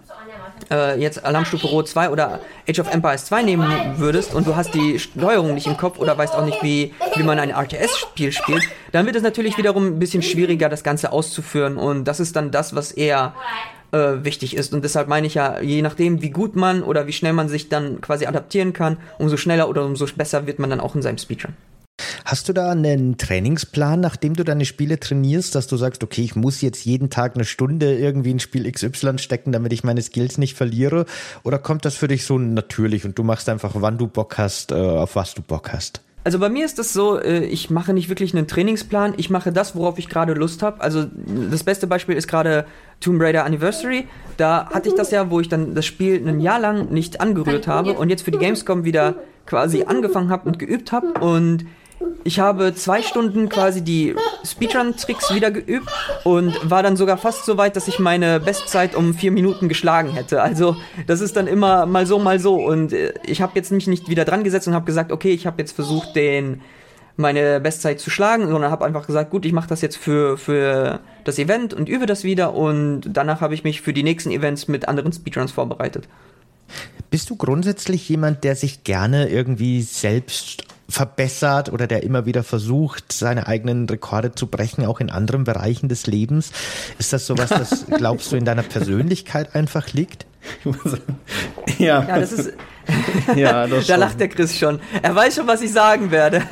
[0.71, 4.73] äh, jetzt Alarmstufe Rot 2 oder Age of Empires 2 nehmen würdest und du hast
[4.73, 8.63] die Steuerung nicht im Kopf oder weißt auch nicht, wie, wie man ein RTS-Spiel spielt,
[8.91, 11.77] dann wird es natürlich wiederum ein bisschen schwieriger, das Ganze auszuführen.
[11.77, 13.33] Und das ist dann das, was eher
[13.91, 14.73] äh, wichtig ist.
[14.73, 17.69] Und deshalb meine ich ja, je nachdem, wie gut man oder wie schnell man sich
[17.69, 21.17] dann quasi adaptieren kann, umso schneller oder umso besser wird man dann auch in seinem
[21.17, 21.53] Speedrun.
[22.25, 26.35] Hast du da einen Trainingsplan, nachdem du deine Spiele trainierst, dass du sagst, okay, ich
[26.35, 30.37] muss jetzt jeden Tag eine Stunde irgendwie in Spiel XY stecken, damit ich meine Skills
[30.37, 31.05] nicht verliere?
[31.43, 34.71] Oder kommt das für dich so natürlich und du machst einfach, wann du Bock hast,
[34.71, 36.01] äh, auf was du Bock hast?
[36.25, 39.51] Also bei mir ist das so, äh, ich mache nicht wirklich einen Trainingsplan, ich mache
[39.51, 40.79] das, worauf ich gerade Lust habe.
[40.81, 41.05] Also
[41.51, 42.65] das beste Beispiel ist gerade
[43.01, 44.07] Tomb Raider Anniversary.
[44.37, 47.67] Da hatte ich das ja, wo ich dann das Spiel ein Jahr lang nicht angerührt
[47.67, 51.65] habe und jetzt für die Gamescom wieder quasi angefangen habe und geübt habe und
[52.23, 55.89] ich habe zwei Stunden quasi die Speedrun-Tricks wieder geübt
[56.23, 60.11] und war dann sogar fast so weit, dass ich meine Bestzeit um vier Minuten geschlagen
[60.11, 60.41] hätte.
[60.41, 60.75] Also
[61.07, 62.55] das ist dann immer mal so, mal so.
[62.55, 65.45] Und äh, ich habe jetzt mich nicht wieder dran gesetzt und habe gesagt, okay, ich
[65.45, 66.61] habe jetzt versucht, den
[67.15, 70.99] meine Bestzeit zu schlagen, sondern habe einfach gesagt, gut, ich mache das jetzt für, für
[71.25, 74.67] das Event und übe das wieder und danach habe ich mich für die nächsten Events
[74.67, 76.07] mit anderen Speedruns vorbereitet.
[77.11, 83.11] Bist du grundsätzlich jemand, der sich gerne irgendwie selbst verbessert oder der immer wieder versucht,
[83.11, 86.51] seine eigenen Rekorde zu brechen, auch in anderen Bereichen des Lebens.
[86.99, 90.25] Ist das sowas, das glaubst du in deiner Persönlichkeit einfach liegt?
[91.77, 92.03] ja.
[92.03, 92.53] ja, das ist.
[93.35, 94.79] ja, das da lacht der Chris schon.
[95.01, 96.43] Er weiß schon, was ich sagen werde.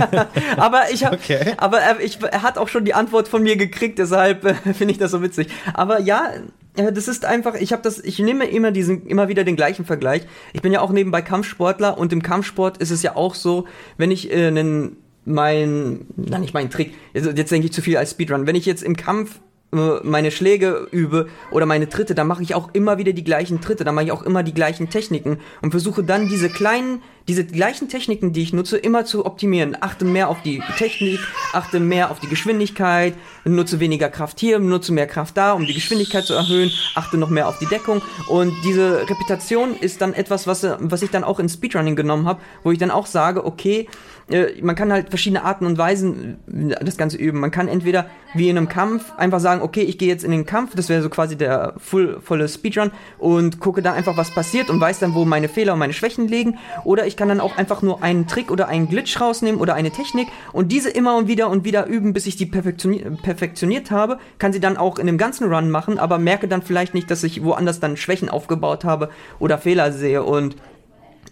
[0.56, 1.54] aber ich habe, okay.
[1.56, 4.92] aber er, ich, er hat auch schon die Antwort von mir gekriegt, deshalb äh, finde
[4.92, 5.48] ich das so witzig.
[5.74, 6.30] Aber ja,
[6.74, 10.22] das ist einfach, ich habe das, ich nehme immer diesen, immer wieder den gleichen Vergleich.
[10.52, 13.66] Ich bin ja auch nebenbei Kampfsportler und im Kampfsport ist es ja auch so,
[13.98, 17.96] wenn ich äh, einen, mein, na nicht mein Trick, jetzt, jetzt denke ich zu viel
[17.96, 22.26] als Speedrun, wenn ich jetzt im Kampf äh, meine Schläge übe oder meine Tritte, dann
[22.26, 24.90] mache ich auch immer wieder die gleichen Tritte, dann mache ich auch immer die gleichen
[24.90, 29.74] Techniken und versuche dann diese kleinen, diese gleichen Techniken, die ich nutze, immer zu optimieren.
[29.80, 31.20] Achte mehr auf die Technik,
[31.54, 33.14] achte mehr auf die Geschwindigkeit,
[33.46, 37.30] nutze weniger Kraft hier, nutze mehr Kraft da, um die Geschwindigkeit zu erhöhen, achte noch
[37.30, 41.40] mehr auf die Deckung und diese Reputation ist dann etwas, was, was ich dann auch
[41.40, 43.88] in Speedrunning genommen habe, wo ich dann auch sage, okay,
[44.32, 47.40] äh, man kann halt verschiedene Arten und Weisen äh, das Ganze üben.
[47.40, 50.46] Man kann entweder wie in einem Kampf einfach sagen, okay, ich gehe jetzt in den
[50.46, 54.70] Kampf, das wäre so quasi der full, volle Speedrun und gucke da einfach, was passiert
[54.70, 56.58] und weiß dann, wo meine Fehler und meine Schwächen liegen.
[56.84, 59.90] Oder ich kann dann auch einfach nur einen Trick oder einen Glitch rausnehmen oder eine
[59.90, 64.18] Technik und diese immer und wieder und wieder üben, bis ich die perfektioniert, perfektioniert habe.
[64.38, 67.22] Kann sie dann auch in dem ganzen Run machen, aber merke dann vielleicht nicht, dass
[67.22, 70.56] ich woanders dann Schwächen aufgebaut habe oder Fehler sehe und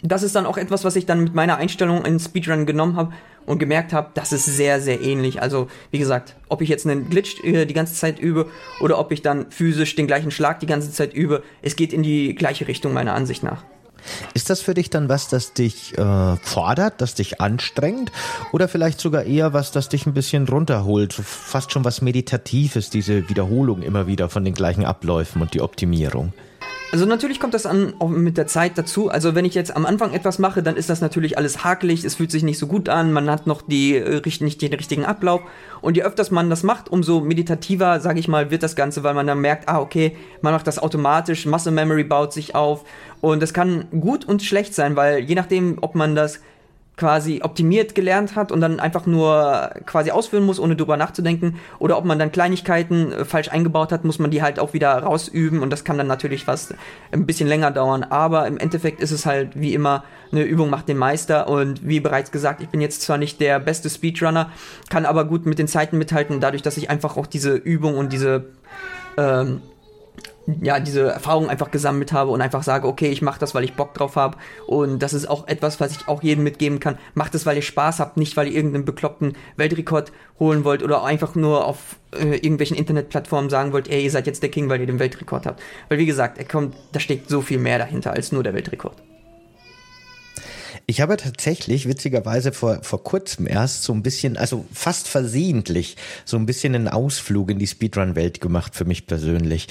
[0.02, 3.12] das ist dann auch etwas, was ich dann mit meiner Einstellung in Speedrun genommen habe
[3.46, 5.42] und gemerkt habe, das ist sehr, sehr ähnlich.
[5.42, 8.46] Also, wie gesagt, ob ich jetzt einen Glitch äh, die ganze Zeit übe
[8.80, 12.02] oder ob ich dann physisch den gleichen Schlag die ganze Zeit übe, es geht in
[12.02, 13.64] die gleiche Richtung meiner Ansicht nach.
[14.32, 18.10] Ist das für dich dann was, das dich äh, fordert, das dich anstrengt
[18.52, 23.28] oder vielleicht sogar eher was, das dich ein bisschen runterholt, fast schon was Meditatives, diese
[23.28, 26.32] Wiederholung immer wieder von den gleichen Abläufen und die Optimierung?
[26.92, 29.10] Also natürlich kommt das an mit der Zeit dazu.
[29.10, 32.16] Also wenn ich jetzt am Anfang etwas mache, dann ist das natürlich alles hakelig, es
[32.16, 35.40] fühlt sich nicht so gut an, man hat noch die, äh, nicht den richtigen Ablauf.
[35.82, 39.14] Und je öfters man das macht, umso meditativer, sage ich mal, wird das Ganze, weil
[39.14, 42.84] man dann merkt, ah okay, man macht das automatisch, Muscle Memory baut sich auf.
[43.20, 46.40] Und das kann gut und schlecht sein, weil je nachdem, ob man das
[47.00, 51.56] quasi optimiert gelernt hat und dann einfach nur quasi ausführen muss, ohne drüber nachzudenken.
[51.78, 54.92] Oder ob man dann Kleinigkeiten äh, falsch eingebaut hat, muss man die halt auch wieder
[54.98, 56.74] rausüben und das kann dann natürlich fast
[57.10, 58.04] ein bisschen länger dauern.
[58.04, 62.00] Aber im Endeffekt ist es halt wie immer, eine Übung macht den Meister und wie
[62.00, 64.50] bereits gesagt, ich bin jetzt zwar nicht der beste Speedrunner,
[64.90, 68.12] kann aber gut mit den Zeiten mithalten, dadurch, dass ich einfach auch diese Übung und
[68.12, 68.44] diese
[69.16, 69.62] ähm,
[70.62, 73.74] ja, diese Erfahrung einfach gesammelt habe und einfach sage, okay, ich mache das, weil ich
[73.74, 74.36] Bock drauf habe.
[74.66, 76.98] Und das ist auch etwas, was ich auch jedem mitgeben kann.
[77.14, 81.04] Macht es, weil ihr Spaß habt, nicht weil ihr irgendeinen bekloppten Weltrekord holen wollt oder
[81.04, 84.80] einfach nur auf äh, irgendwelchen Internetplattformen sagen wollt, ey, ihr seid jetzt der King, weil
[84.80, 85.62] ihr den Weltrekord habt.
[85.88, 88.96] Weil wie gesagt, er kommt, da steckt so viel mehr dahinter als nur der Weltrekord.
[90.90, 96.36] Ich habe tatsächlich witzigerweise vor, vor kurzem erst so ein bisschen, also fast versehentlich, so
[96.36, 99.68] ein bisschen einen Ausflug in die Speedrun-Welt gemacht für mich persönlich.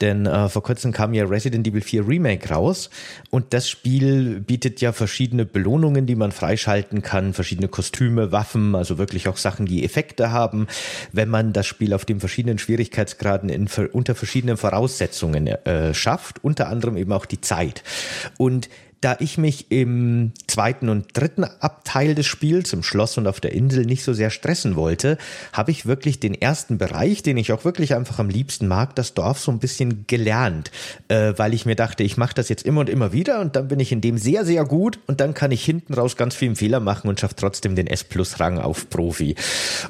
[0.00, 2.90] Denn äh, vor kurzem kam ja Resident Evil 4 Remake raus
[3.30, 8.98] und das Spiel bietet ja verschiedene Belohnungen, die man freischalten kann, verschiedene Kostüme, Waffen, also
[8.98, 10.66] wirklich auch Sachen, die Effekte haben,
[11.12, 16.66] wenn man das Spiel auf den verschiedenen Schwierigkeitsgraden in, unter verschiedenen Voraussetzungen äh, schafft, unter
[16.66, 17.84] anderem eben auch die Zeit.
[18.36, 18.68] Und
[19.00, 23.52] da ich mich im zweiten und dritten Abteil des Spiels, im Schloss und auf der
[23.52, 25.18] Insel, nicht so sehr stressen wollte,
[25.52, 29.12] habe ich wirklich den ersten Bereich, den ich auch wirklich einfach am liebsten mag, das
[29.12, 30.70] Dorf so ein bisschen gelernt,
[31.08, 33.68] äh, weil ich mir dachte, ich mache das jetzt immer und immer wieder und dann
[33.68, 36.54] bin ich in dem sehr, sehr gut und dann kann ich hinten raus ganz viel
[36.56, 39.34] Fehler machen und schaffe trotzdem den S-Plus-Rang auf Profi.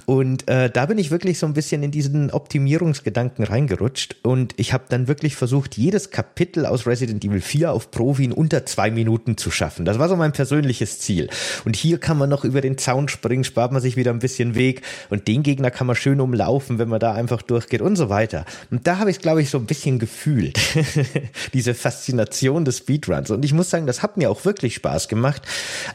[0.05, 4.73] Und äh, da bin ich wirklich so ein bisschen in diesen Optimierungsgedanken reingerutscht und ich
[4.73, 8.96] habe dann wirklich versucht, jedes Kapitel aus Resident Evil 4 auf Profi in unter zwei
[8.97, 9.85] Minuten zu schaffen.
[9.85, 11.31] Das war so mein persönliches Ziel.
[11.65, 14.57] Und hier kann man noch über den Zaun springen, spart man sich wieder ein bisschen
[14.57, 18.09] Weg und den Gegner kann man schön umlaufen, wenn man da einfach durchgeht und so
[18.09, 18.45] weiter.
[18.73, 20.59] Und da habe ich, glaube ich, so ein bisschen gefühlt.
[21.55, 23.31] Diese Faszination des Speedruns.
[23.31, 25.43] Und ich muss sagen, das hat mir auch wirklich Spaß gemacht.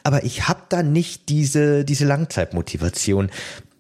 [0.04, 3.30] Aber ich habe da nicht diese, diese Langzeitmotivation.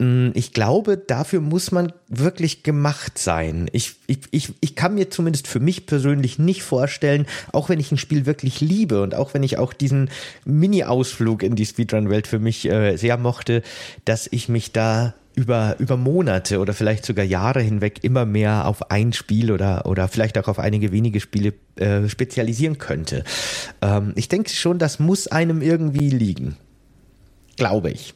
[0.01, 3.69] Mm, ich glaube, dafür muss man wirklich gemacht sein.
[3.71, 7.91] Ich, ich, ich, ich kann mir zumindest für mich persönlich nicht vorstellen, auch wenn ich
[7.91, 10.09] ein Spiel wirklich liebe und auch wenn ich auch diesen
[10.43, 13.61] Mini-Ausflug in die Speedrun-Welt für mich äh, sehr mochte,
[14.03, 18.89] dass ich mich da über, über Monate oder vielleicht sogar Jahre hinweg immer mehr auf
[18.89, 23.23] ein Spiel oder, oder vielleicht auch auf einige wenige Spiele äh, spezialisieren könnte.
[23.83, 26.57] Ähm, ich denke schon, das muss einem irgendwie liegen.
[27.55, 28.15] Glaube ich.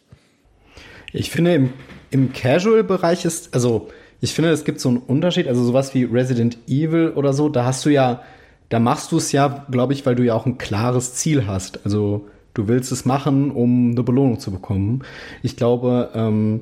[1.15, 1.69] Ich finde, im,
[2.11, 3.89] im Casual-Bereich ist, also
[4.21, 7.65] ich finde, es gibt so einen Unterschied, also sowas wie Resident Evil oder so, da
[7.65, 8.21] hast du ja,
[8.69, 11.85] da machst du es ja, glaube ich, weil du ja auch ein klares Ziel hast.
[11.85, 15.03] Also du willst es machen, um eine Belohnung zu bekommen.
[15.41, 16.61] Ich glaube, ähm,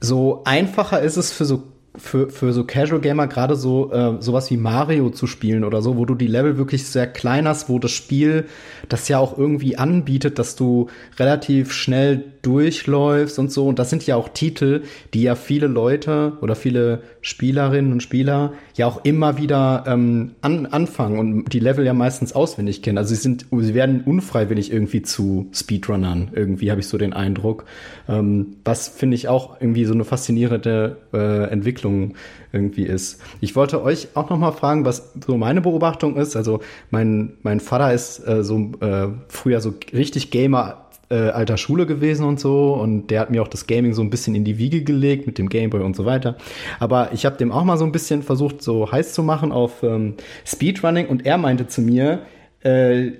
[0.00, 1.62] so einfacher ist es für so
[1.96, 5.96] für, für so Casual Gamer gerade so äh, sowas wie Mario zu spielen oder so,
[5.96, 8.46] wo du die Level wirklich sehr klein hast, wo das Spiel
[8.88, 13.66] das ja auch irgendwie anbietet, dass du relativ schnell durchläufst und so.
[13.68, 14.82] Und das sind ja auch Titel,
[15.14, 20.66] die ja viele Leute oder viele Spielerinnen und Spieler ja auch immer wieder ähm, an,
[20.66, 22.98] anfangen und die Level ja meistens auswendig kennen.
[22.98, 26.30] Also sie sind, sie werden unfreiwillig irgendwie zu Speedrunnern.
[26.32, 27.64] Irgendwie habe ich so den Eindruck.
[28.08, 32.14] Ähm, was finde ich auch irgendwie so eine faszinierende äh, Entwicklung
[32.52, 33.20] irgendwie ist.
[33.40, 36.36] Ich wollte euch auch noch mal fragen, was so meine Beobachtung ist.
[36.36, 41.86] Also mein mein Vater ist äh, so äh, früher so richtig Gamer äh, alter Schule
[41.86, 44.58] gewesen und so und der hat mir auch das Gaming so ein bisschen in die
[44.58, 46.36] Wiege gelegt mit dem Gameboy und so weiter.
[46.78, 49.82] Aber ich habe dem auch mal so ein bisschen versucht, so heiß zu machen auf
[49.82, 50.14] ähm,
[50.46, 52.20] Speedrunning und er meinte zu mir,
[52.62, 53.10] äh,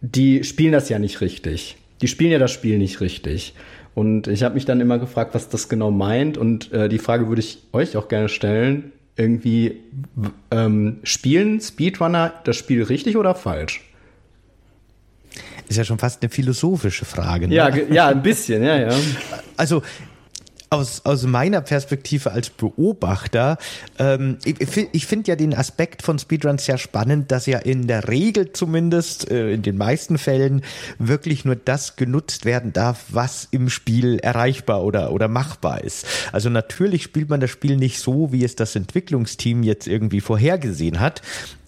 [0.00, 1.76] die spielen das ja nicht richtig.
[2.00, 3.54] die spielen ja das Spiel nicht richtig.
[3.94, 6.38] Und ich habe mich dann immer gefragt, was das genau meint.
[6.38, 8.92] Und äh, die Frage würde ich euch auch gerne stellen.
[9.16, 9.80] Irgendwie
[10.52, 13.87] ähm, spielen Speedrunner das Spiel richtig oder falsch?
[15.68, 17.48] Ist ja schon fast eine philosophische Frage.
[17.48, 17.54] Ne?
[17.54, 18.88] Ja, ja, ein bisschen, ja, ja.
[19.56, 19.82] Also
[20.70, 23.58] aus, aus meiner Perspektive als Beobachter,
[23.98, 28.08] ähm, ich, ich finde ja den Aspekt von Speedruns sehr spannend, dass ja in der
[28.08, 30.62] Regel zumindest, äh, in den meisten Fällen,
[30.98, 36.06] wirklich nur das genutzt werden darf, was im Spiel erreichbar oder, oder machbar ist.
[36.32, 41.00] Also natürlich spielt man das Spiel nicht so, wie es das Entwicklungsteam jetzt irgendwie vorhergesehen
[41.00, 41.22] hat,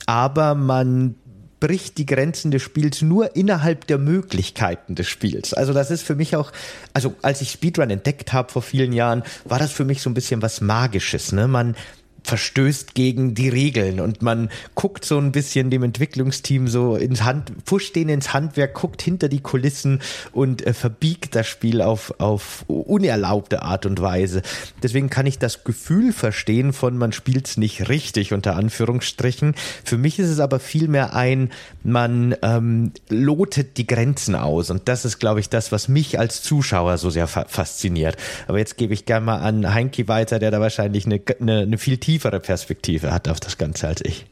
[0.07, 1.15] aber man
[1.61, 5.55] bricht die Grenzen des Spiels nur innerhalb der Möglichkeiten des Spiels.
[5.55, 6.53] Also das ist für mich auch,
[6.95, 10.15] also als ich Speedrun entdeckt habe vor vielen Jahren, war das für mich so ein
[10.15, 11.33] bisschen was Magisches.
[11.33, 11.47] Ne?
[11.47, 11.77] Man
[12.25, 17.65] verstößt gegen die Regeln und man guckt so ein bisschen dem Entwicklungsteam so ins Hand,
[17.65, 20.01] pusht den ins Handwerk, guckt hinter die Kulissen
[20.33, 24.43] und äh, verbiegt das Spiel auf, auf unerlaubte Art und Weise.
[24.83, 29.55] Deswegen kann ich das Gefühl verstehen von man spielt's nicht richtig unter Anführungsstrichen.
[29.85, 31.51] Für mich ist es aber vielmehr ein,
[31.83, 36.43] man ähm, lotet die Grenzen aus und das ist, glaube ich, das, was mich als
[36.43, 38.17] Zuschauer so sehr fa fasziniert.
[38.47, 41.79] Aber jetzt gebe ich gerne mal an Heinki weiter, der da wahrscheinlich eine, eine, eine
[41.79, 42.10] viel tiefere
[42.41, 44.27] Perspektive hat auf das Ganze als ich.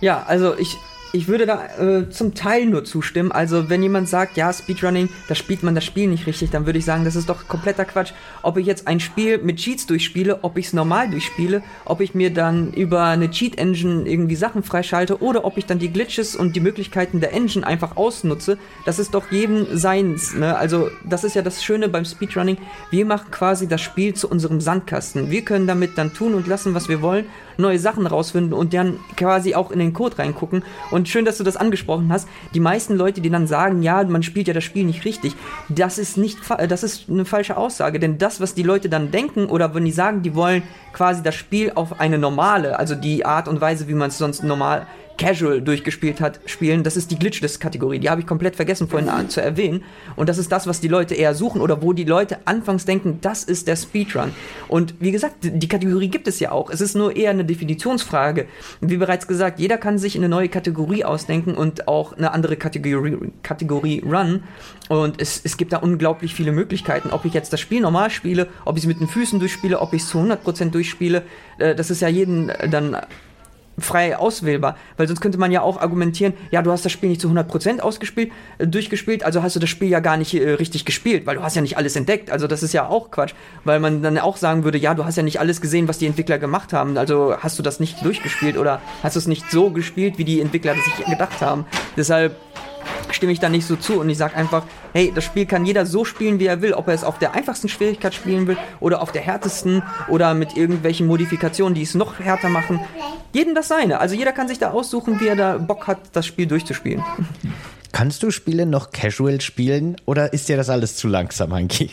[0.00, 0.76] Ja, also ich,
[1.12, 3.32] ich würde da äh, zum Teil nur zustimmen.
[3.32, 6.78] Also wenn jemand sagt, ja, Speedrunning, da spielt man das Spiel nicht richtig, dann würde
[6.78, 8.12] ich sagen, das ist doch kompletter Quatsch.
[8.42, 12.14] Ob ich jetzt ein Spiel mit Cheats durchspiele, ob ich es normal durchspiele, ob ich
[12.14, 16.56] mir dann über eine Cheat-Engine irgendwie Sachen freischalte oder ob ich dann die Glitches und
[16.56, 18.56] die Möglichkeiten der Engine einfach ausnutze,
[18.86, 20.34] das ist doch jedem seins.
[20.34, 20.56] Ne?
[20.56, 22.56] Also das ist ja das Schöne beim Speedrunning.
[22.90, 25.30] Wir machen quasi das Spiel zu unserem Sandkasten.
[25.30, 27.26] Wir können damit dann tun und lassen, was wir wollen,
[27.58, 31.38] neue Sachen rausfinden und dann quasi auch in den Code reingucken und und schön, dass
[31.38, 32.28] du das angesprochen hast.
[32.54, 35.34] Die meisten Leute, die dann sagen, ja, man spielt ja das Spiel nicht richtig,
[35.68, 36.38] das ist nicht,
[36.68, 37.98] das ist eine falsche Aussage.
[37.98, 41.34] Denn das, was die Leute dann denken oder wenn die sagen, die wollen quasi das
[41.34, 44.86] Spiel auf eine normale, also die Art und Weise, wie man es sonst normal
[45.18, 47.98] Casual durchgespielt hat, spielen, das ist die Glitchless-Kategorie.
[47.98, 49.84] Die habe ich komplett vergessen vorhin zu erwähnen.
[50.16, 53.18] Und das ist das, was die Leute eher suchen oder wo die Leute anfangs denken,
[53.20, 54.32] das ist der Speedrun.
[54.68, 56.70] Und wie gesagt, die Kategorie gibt es ja auch.
[56.70, 58.46] Es ist nur eher eine Definitionsfrage.
[58.80, 63.18] Wie bereits gesagt, jeder kann sich eine neue Kategorie ausdenken und auch eine andere Kategorie,
[63.42, 64.42] Kategorie run.
[64.88, 67.10] Und es, es gibt da unglaublich viele Möglichkeiten.
[67.10, 69.92] Ob ich jetzt das Spiel normal spiele, ob ich es mit den Füßen durchspiele, ob
[69.92, 71.22] ich es zu 100% durchspiele,
[71.58, 72.96] äh, das ist ja jeden dann
[73.78, 77.20] frei auswählbar, weil sonst könnte man ja auch argumentieren, ja, du hast das Spiel nicht
[77.20, 80.84] zu 100% ausgespielt, äh, durchgespielt, also hast du das Spiel ja gar nicht äh, richtig
[80.84, 83.80] gespielt, weil du hast ja nicht alles entdeckt, also das ist ja auch Quatsch, weil
[83.80, 86.38] man dann auch sagen würde, ja, du hast ja nicht alles gesehen, was die Entwickler
[86.38, 90.18] gemacht haben, also hast du das nicht durchgespielt oder hast du es nicht so gespielt,
[90.18, 91.64] wie die Entwickler das sich gedacht haben.
[91.96, 92.36] Deshalb
[93.10, 95.86] stimme ich da nicht so zu und ich sage einfach, hey, das Spiel kann jeder
[95.86, 99.02] so spielen, wie er will, ob er es auf der einfachsten Schwierigkeit spielen will oder
[99.02, 102.80] auf der härtesten oder mit irgendwelchen Modifikationen, die es noch härter machen.
[103.32, 104.00] Jedem das seine.
[104.00, 107.02] Also jeder kann sich da aussuchen, wie er da Bock hat, das Spiel durchzuspielen.
[107.92, 111.90] Kannst du Spiele noch casual spielen oder ist dir das alles zu langsam, Hanki?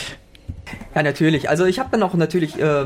[0.94, 1.48] ja, natürlich.
[1.48, 2.84] Also ich habe dann auch natürlich äh,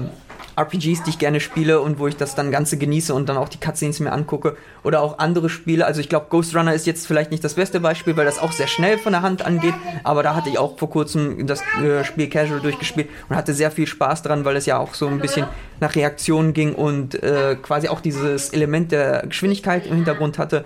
[0.56, 3.48] RPGs, die ich gerne spiele und wo ich das dann Ganze genieße und dann auch
[3.48, 4.56] die Cutscenes mir angucke.
[4.84, 5.86] Oder auch andere Spiele.
[5.86, 8.52] Also ich glaube, Ghost Runner ist jetzt vielleicht nicht das beste Beispiel, weil das auch
[8.52, 9.74] sehr schnell von der Hand angeht.
[10.02, 13.70] Aber da hatte ich auch vor kurzem das äh, Spiel Casual durchgespielt und hatte sehr
[13.70, 15.46] viel Spaß dran, weil es ja auch so ein bisschen
[15.80, 20.64] nach Reaktionen ging und äh, quasi auch dieses Element der Geschwindigkeit im Hintergrund hatte.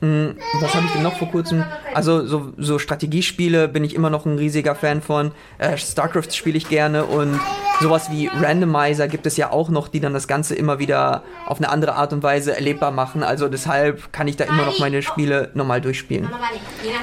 [0.00, 1.64] Mhm, was habe ich denn noch vor kurzem?
[1.94, 5.32] Also so, so Strategiespiele bin ich immer noch ein riesiger Fan von.
[5.58, 7.38] Äh, StarCraft spiele ich gerne und
[7.80, 11.58] sowas wie Randomizer gibt es ja auch noch, die dann das Ganze immer wieder auf
[11.58, 13.22] eine andere Art und Weise erlebbar machen.
[13.22, 16.28] Also deshalb kann ich da immer noch meine Spiele nochmal durchspielen.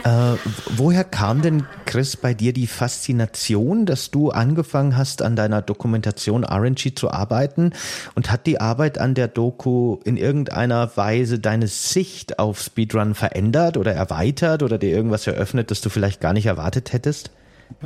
[0.03, 0.35] Äh,
[0.75, 6.43] woher kam denn, Chris, bei dir die Faszination, dass du angefangen hast, an deiner Dokumentation
[6.43, 7.71] RNG zu arbeiten?
[8.15, 13.77] Und hat die Arbeit an der Doku in irgendeiner Weise deine Sicht auf Speedrun verändert
[13.77, 17.31] oder erweitert oder dir irgendwas eröffnet, das du vielleicht gar nicht erwartet hättest?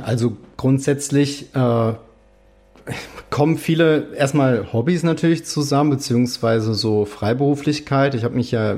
[0.02, 1.92] Also grundsätzlich äh,
[3.30, 8.14] kommen viele erstmal Hobbys natürlich zusammen, beziehungsweise so Freiberuflichkeit.
[8.14, 8.76] Ich habe mich ja,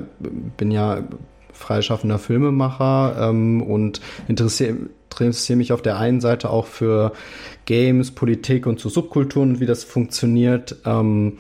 [0.57, 1.05] bin ja
[1.53, 4.77] freischaffender Filmemacher ähm, und interessiere
[5.19, 7.13] interessiere mich auf der einen Seite auch für
[7.65, 10.77] Games, Politik und so Subkulturen und wie das funktioniert.
[10.85, 11.39] Ähm,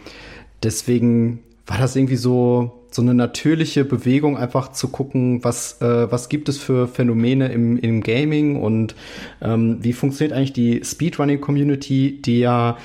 [0.62, 6.28] deswegen war das irgendwie so so eine natürliche Bewegung, einfach zu gucken, was, äh, was
[6.28, 8.96] gibt es für Phänomene im, im Gaming und
[9.40, 12.76] ähm, wie funktioniert eigentlich die Speedrunning-Community, die ja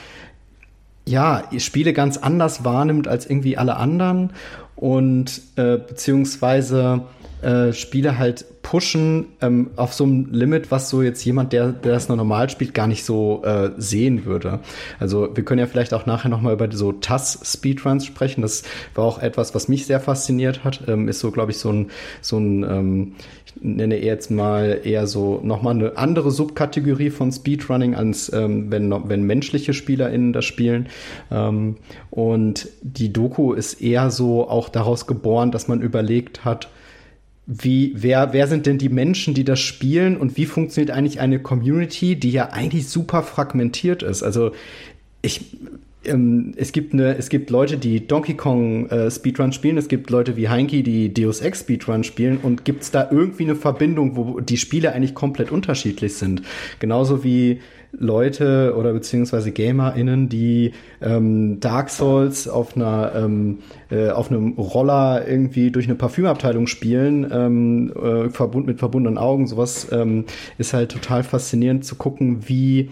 [1.08, 4.34] ja, Spiele ganz anders wahrnimmt als irgendwie alle anderen
[4.76, 7.02] und äh, beziehungsweise
[7.42, 11.94] äh, Spiele halt pushen ähm, auf so einem Limit, was so jetzt jemand, der, der
[11.94, 14.60] das nur normal spielt, gar nicht so äh, sehen würde.
[15.00, 18.42] Also wir können ja vielleicht auch nachher noch mal über so TAS-Speedruns sprechen.
[18.42, 18.64] Das
[18.96, 20.88] war auch etwas, was mich sehr fasziniert hat.
[20.88, 23.16] Ähm, ist so, glaube ich, so ein, so ein ähm,
[23.46, 28.92] ich nenne jetzt mal eher so nochmal eine andere Subkategorie von Speedrunning, als ähm, wenn,
[29.10, 30.88] wenn menschliche SpielerInnen das spielen.
[31.32, 31.78] Ähm,
[32.10, 36.70] und die Doku ist eher so auch daraus geboren, dass man überlegt hat,
[37.54, 41.40] wie, wer, wer sind denn die Menschen, die das spielen und wie funktioniert eigentlich eine
[41.40, 44.24] Community, die ja eigentlich super fragmentiert ist?
[44.24, 44.52] Also
[45.22, 45.58] ich,
[46.06, 50.10] ähm, es gibt eine, es gibt Leute, die Donkey Kong äh, Speedrun spielen, es gibt
[50.10, 54.16] Leute wie Heinke, die Deus Ex Speedrun spielen und gibt es da irgendwie eine Verbindung,
[54.16, 56.44] wo die Spiele eigentlich komplett unterschiedlich sind?
[56.80, 57.60] Genauso wie
[57.94, 60.72] Leute oder beziehungsweise GamerInnen, die
[61.02, 67.30] ähm, Dark Souls auf einer ähm, äh, auf einem Roller irgendwie durch eine Parfümabteilung spielen,
[67.32, 70.26] ähm, äh, verbund mit verbundenen Augen, sowas ähm,
[70.58, 72.90] ist halt total faszinierend zu gucken, wie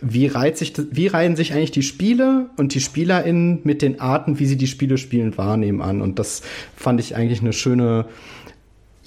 [0.00, 4.38] wie, reiht sich, wie reihen sich eigentlich die Spiele und die SpielerInnen mit den Arten,
[4.38, 6.00] wie sie die Spiele spielen, wahrnehmen an.
[6.02, 6.42] Und das
[6.76, 8.06] fand ich eigentlich eine schöne,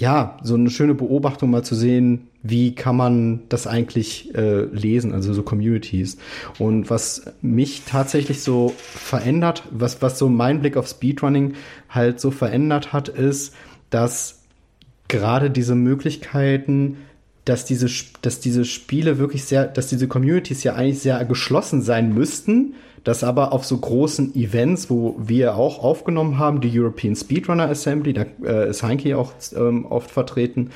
[0.01, 5.13] ja, so eine schöne Beobachtung mal zu sehen, wie kann man das eigentlich äh, lesen,
[5.13, 6.17] also so Communities.
[6.57, 11.53] Und was mich tatsächlich so verändert, was, was so mein Blick auf Speedrunning
[11.87, 13.53] halt so verändert hat, ist,
[13.91, 14.41] dass
[15.07, 16.97] gerade diese Möglichkeiten
[17.45, 17.87] dass diese,
[18.21, 23.23] dass diese Spiele wirklich sehr, dass diese Communities ja eigentlich sehr geschlossen sein müssten, dass
[23.23, 28.25] aber auf so großen Events, wo wir auch aufgenommen haben, die European Speedrunner Assembly, da
[28.43, 30.69] äh, ist Heinke auch ähm, oft vertreten,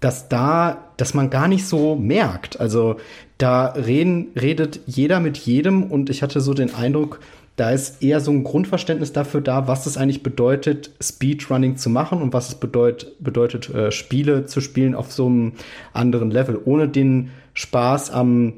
[0.00, 2.60] dass da, dass man gar nicht so merkt.
[2.60, 2.96] Also
[3.38, 7.20] da reden, redet jeder mit jedem und ich hatte so den Eindruck,
[7.56, 12.20] da ist eher so ein Grundverständnis dafür da, was es eigentlich bedeutet, Speedrunning zu machen
[12.20, 15.52] und was es bedeut, bedeutet, äh, Spiele zu spielen auf so einem
[15.92, 18.54] anderen Level, ohne den Spaß am,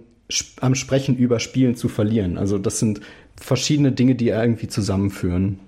[0.60, 2.38] am Sprechen über Spielen zu verlieren.
[2.38, 3.00] Also das sind
[3.36, 5.58] verschiedene Dinge, die irgendwie zusammenführen.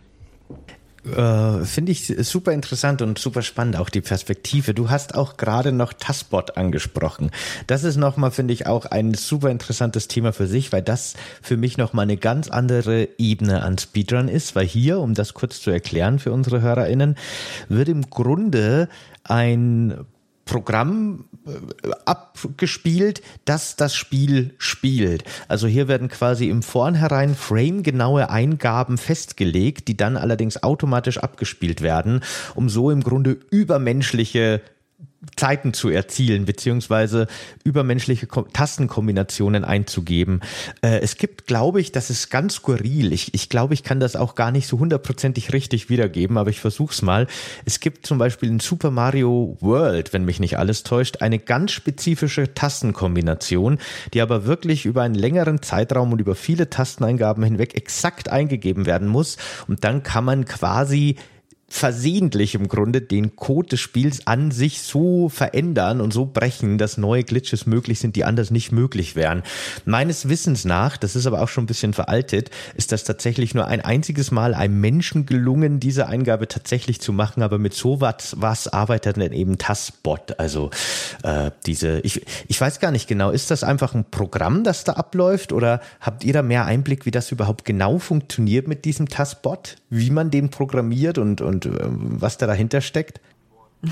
[1.16, 4.74] Äh, Finde ich super interessant und super spannend, auch die Perspektive.
[4.74, 7.30] Du hast auch gerade noch Taspot angesprochen.
[7.66, 11.56] Das ist nochmal, finde ich, auch ein super interessantes Thema für sich, weil das für
[11.56, 15.70] mich nochmal eine ganz andere Ebene an Speedrun ist, weil hier, um das kurz zu
[15.70, 17.16] erklären für unsere HörerInnen,
[17.68, 18.88] wird im Grunde
[19.24, 20.06] ein
[20.44, 21.26] Programm
[22.04, 25.24] abgespielt, das das Spiel spielt.
[25.48, 32.22] Also hier werden quasi im Vornherein framegenaue Eingaben festgelegt, die dann allerdings automatisch abgespielt werden,
[32.54, 34.62] um so im Grunde übermenschliche
[35.34, 37.26] Zeiten zu erzielen, beziehungsweise
[37.64, 40.40] übermenschliche Tastenkombinationen einzugeben.
[40.80, 43.12] Äh, es gibt, glaube ich, das ist ganz skurril.
[43.12, 46.60] Ich, ich glaube, ich kann das auch gar nicht so hundertprozentig richtig wiedergeben, aber ich
[46.60, 47.26] versuch's mal.
[47.64, 51.72] Es gibt zum Beispiel in Super Mario World, wenn mich nicht alles täuscht, eine ganz
[51.72, 53.78] spezifische Tastenkombination,
[54.14, 59.08] die aber wirklich über einen längeren Zeitraum und über viele Tasteneingaben hinweg exakt eingegeben werden
[59.08, 59.36] muss.
[59.66, 61.16] Und dann kann man quasi
[61.68, 66.96] versehentlich im Grunde den Code des Spiels an sich so verändern und so brechen, dass
[66.96, 69.42] neue Glitches möglich sind, die anders nicht möglich wären.
[69.84, 73.66] Meines Wissens nach, das ist aber auch schon ein bisschen veraltet, ist das tatsächlich nur
[73.66, 78.34] ein einziges Mal einem Menschen gelungen, diese Eingabe tatsächlich zu machen, aber mit so was,
[78.38, 80.38] was arbeitet denn eben Tassbot?
[80.38, 80.70] Also
[81.22, 84.94] äh, diese, ich, ich weiß gar nicht genau, ist das einfach ein Programm, das da
[84.94, 89.76] abläuft oder habt ihr da mehr Einblick, wie das überhaupt genau funktioniert mit diesem Tassbot?
[89.90, 93.20] Wie man den programmiert und, und und äh, was da dahinter steckt?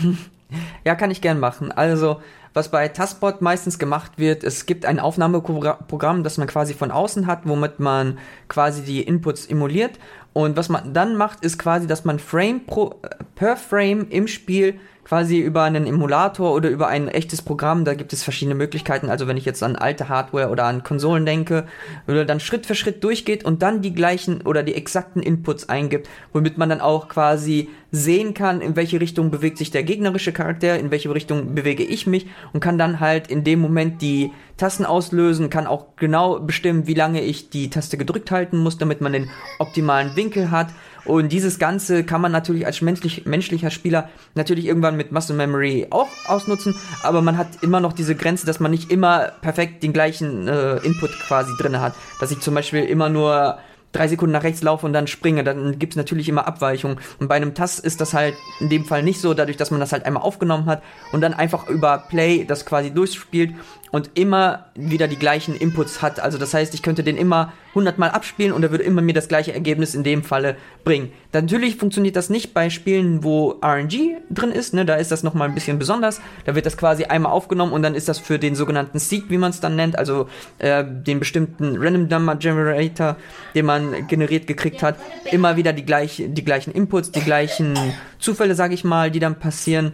[0.84, 1.72] Ja, kann ich gern machen.
[1.72, 2.20] Also,
[2.54, 7.26] was bei Taskbot meistens gemacht wird, es gibt ein Aufnahmeprogramm, das man quasi von außen
[7.26, 9.98] hat, womit man quasi die Inputs emuliert.
[10.34, 14.28] Und was man dann macht, ist quasi, dass man Frame pro, äh, per Frame im
[14.28, 19.08] Spiel quasi über einen Emulator oder über ein echtes Programm, da gibt es verschiedene Möglichkeiten.
[19.08, 21.66] Also wenn ich jetzt an alte Hardware oder an Konsolen denke,
[22.08, 26.08] oder dann Schritt für Schritt durchgeht und dann die gleichen oder die exakten Inputs eingibt,
[26.32, 30.76] womit man dann auch quasi sehen kann, in welche Richtung bewegt sich der gegnerische Charakter,
[30.76, 34.84] in welche Richtung bewege ich mich und kann dann halt in dem Moment die Tasten
[34.84, 39.12] auslösen, kann auch genau bestimmen, wie lange ich die Taste gedrückt halten muss, damit man
[39.12, 39.30] den
[39.60, 40.70] optimalen Winkel hat
[41.06, 45.86] und dieses Ganze kann man natürlich als menschlich, menschlicher Spieler natürlich irgendwann mit Muscle Memory
[45.90, 49.92] auch ausnutzen, aber man hat immer noch diese Grenze, dass man nicht immer perfekt den
[49.92, 51.94] gleichen äh, Input quasi drin hat.
[52.20, 53.58] Dass ich zum Beispiel immer nur
[53.92, 56.98] drei Sekunden nach rechts laufe und dann springe, dann gibt es natürlich immer Abweichungen.
[57.18, 59.80] Und bei einem Tass ist das halt in dem Fall nicht so, dadurch, dass man
[59.80, 60.82] das halt einmal aufgenommen hat
[61.12, 63.54] und dann einfach über Play das quasi durchspielt,
[63.92, 66.20] und immer wieder die gleichen Inputs hat.
[66.20, 69.12] Also das heißt, ich könnte den immer 100 Mal abspielen und er würde immer mir
[69.12, 71.12] das gleiche Ergebnis in dem Falle bringen.
[71.32, 74.72] Natürlich funktioniert das nicht bei Spielen, wo RNG drin ist.
[74.72, 74.86] Ne?
[74.86, 76.20] Da ist das nochmal ein bisschen besonders.
[76.46, 79.38] Da wird das quasi einmal aufgenommen und dann ist das für den sogenannten Seed, wie
[79.38, 80.28] man es dann nennt, also
[80.58, 83.16] äh, den bestimmten Random Number Generator,
[83.54, 84.96] den man generiert gekriegt hat,
[85.30, 87.78] immer wieder die, gleich, die gleichen Inputs, die gleichen
[88.18, 89.92] Zufälle, sage ich mal, die dann passieren.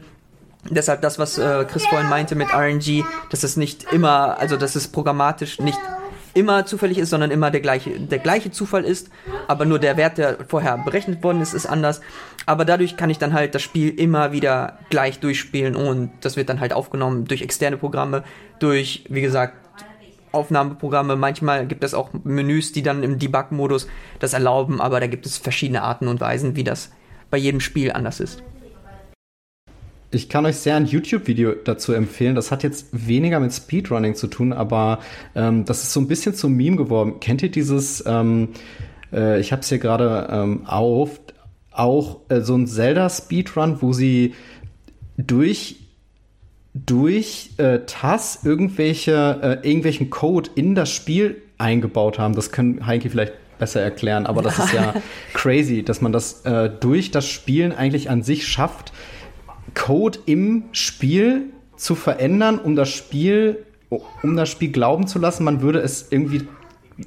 [0.70, 4.76] Deshalb das, was äh, Chris vorhin meinte mit RNG, dass es nicht immer, also dass
[4.76, 5.78] es programmatisch nicht
[6.34, 9.10] immer zufällig ist, sondern immer der gleiche, der gleiche Zufall ist,
[9.48, 12.00] aber nur der Wert, der vorher berechnet worden ist, ist anders.
[12.46, 16.48] Aber dadurch kann ich dann halt das Spiel immer wieder gleich durchspielen und das wird
[16.48, 18.24] dann halt aufgenommen durch externe Programme,
[18.58, 19.54] durch, wie gesagt,
[20.32, 21.16] Aufnahmeprogramme.
[21.16, 23.86] Manchmal gibt es auch Menüs, die dann im Debug-Modus
[24.18, 26.90] das erlauben, aber da gibt es verschiedene Arten und Weisen, wie das
[27.30, 28.42] bei jedem Spiel anders ist.
[30.14, 32.34] Ich kann euch sehr ein YouTube-Video dazu empfehlen.
[32.34, 34.98] Das hat jetzt weniger mit Speedrunning zu tun, aber
[35.34, 37.18] ähm, das ist so ein bisschen zum Meme geworden.
[37.20, 38.50] Kennt ihr dieses, ähm,
[39.10, 41.18] äh, ich habe es hier gerade ähm, auf,
[41.70, 44.34] auch äh, so ein Zelda-Speedrun, wo sie
[45.16, 45.76] durch
[46.74, 52.34] durch äh, TAS irgendwelche äh, irgendwelchen Code in das Spiel eingebaut haben.
[52.34, 54.94] Das können Heike vielleicht besser erklären, aber das ist ja
[55.34, 58.92] crazy, dass man das äh, durch das Spielen eigentlich an sich schafft,
[59.74, 63.64] Code im Spiel zu verändern, um das Spiel,
[64.22, 66.42] um das Spiel glauben zu lassen, man würde es irgendwie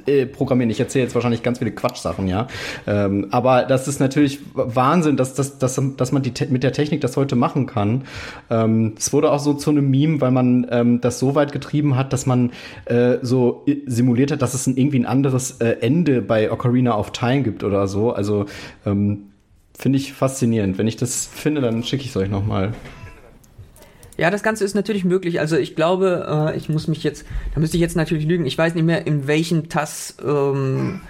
[0.06, 0.70] äh, programmieren.
[0.70, 2.48] Ich erzähle jetzt wahrscheinlich ganz viele Quatschsachen, ja.
[2.88, 7.02] Ähm, aber das ist natürlich Wahnsinn, dass, dass, dass, dass man die mit der Technik
[7.02, 8.04] das heute machen kann.
[8.50, 11.96] Ähm, es wurde auch so zu einem Meme, weil man ähm, das so weit getrieben
[11.96, 12.52] hat, dass man
[12.86, 17.12] äh, so simuliert hat, dass es ein, irgendwie ein anderes äh, Ende bei Ocarina of
[17.12, 18.12] Time gibt oder so.
[18.12, 18.46] Also
[18.86, 19.28] ähm,
[19.78, 20.78] finde ich faszinierend.
[20.78, 22.74] Wenn ich das finde, dann schicke ich es euch nochmal.
[24.18, 25.40] Ja, das Ganze ist natürlich möglich.
[25.40, 28.46] Also ich glaube, äh, ich muss mich jetzt, da müsste ich jetzt natürlich lügen.
[28.46, 31.02] Ich weiß nicht mehr, in welchen TAS ähm,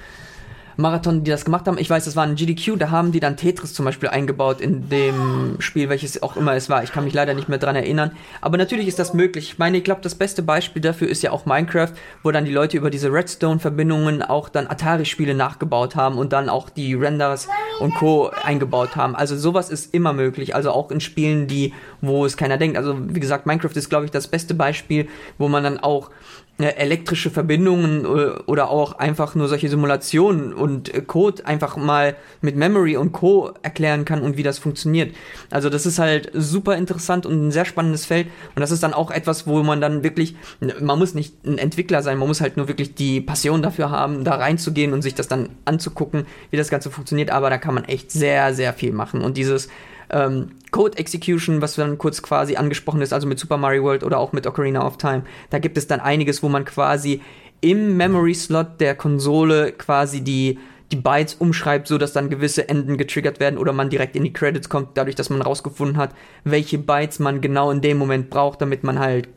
[0.78, 1.78] Marathon, die das gemacht haben.
[1.78, 4.89] Ich weiß, das war ein GDQ, da haben die dann Tetris zum Beispiel eingebaut in
[4.89, 6.84] dem Spiel, welches auch immer es war.
[6.84, 8.11] Ich kann mich leider nicht mehr dran erinnern.
[8.41, 9.51] Aber natürlich ist das möglich.
[9.51, 11.91] Ich meine, ich glaube, das beste Beispiel dafür ist ja auch Minecraft,
[12.23, 16.69] wo dann die Leute über diese Redstone-Verbindungen auch dann Atari-Spiele nachgebaut haben und dann auch
[16.69, 17.47] die Renders
[17.80, 18.32] und Co.
[18.43, 19.15] eingebaut haben.
[19.15, 20.55] Also sowas ist immer möglich.
[20.55, 22.78] Also auch in Spielen, die, wo es keiner denkt.
[22.78, 25.07] Also wie gesagt, Minecraft ist, glaube ich, das beste Beispiel,
[25.38, 26.09] wo man dann auch
[26.57, 32.55] elektrische Verbindungen äh, oder auch einfach nur solche Simulationen und äh, Code einfach mal mit
[32.55, 33.51] Memory und Co.
[33.61, 35.13] erklären kann und wie das funktioniert.
[35.49, 38.93] Also das ist halt super interessant und ein sehr spannendes Feld und das ist dann
[38.93, 40.35] auch etwas, wo man dann wirklich,
[40.79, 44.23] man muss nicht ein Entwickler sein, man muss halt nur wirklich die Passion dafür haben,
[44.23, 47.83] da reinzugehen und sich das dann anzugucken, wie das Ganze funktioniert, aber da kann man
[47.83, 49.67] echt sehr, sehr viel machen und dieses
[50.09, 54.19] ähm, Code Execution, was dann kurz quasi angesprochen ist, also mit Super Mario World oder
[54.19, 55.23] auch mit Ocarina of Time.
[55.49, 57.21] Da gibt es dann einiges, wo man quasi
[57.61, 60.59] im Memory Slot der Konsole quasi die
[60.91, 64.33] die Bytes umschreibt, so dass dann gewisse Enden getriggert werden oder man direkt in die
[64.33, 66.11] Credits kommt, dadurch, dass man rausgefunden hat,
[66.43, 69.27] welche Bytes man genau in dem Moment braucht, damit man halt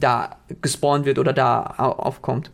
[0.00, 2.50] da gespawnt wird oder da aufkommt.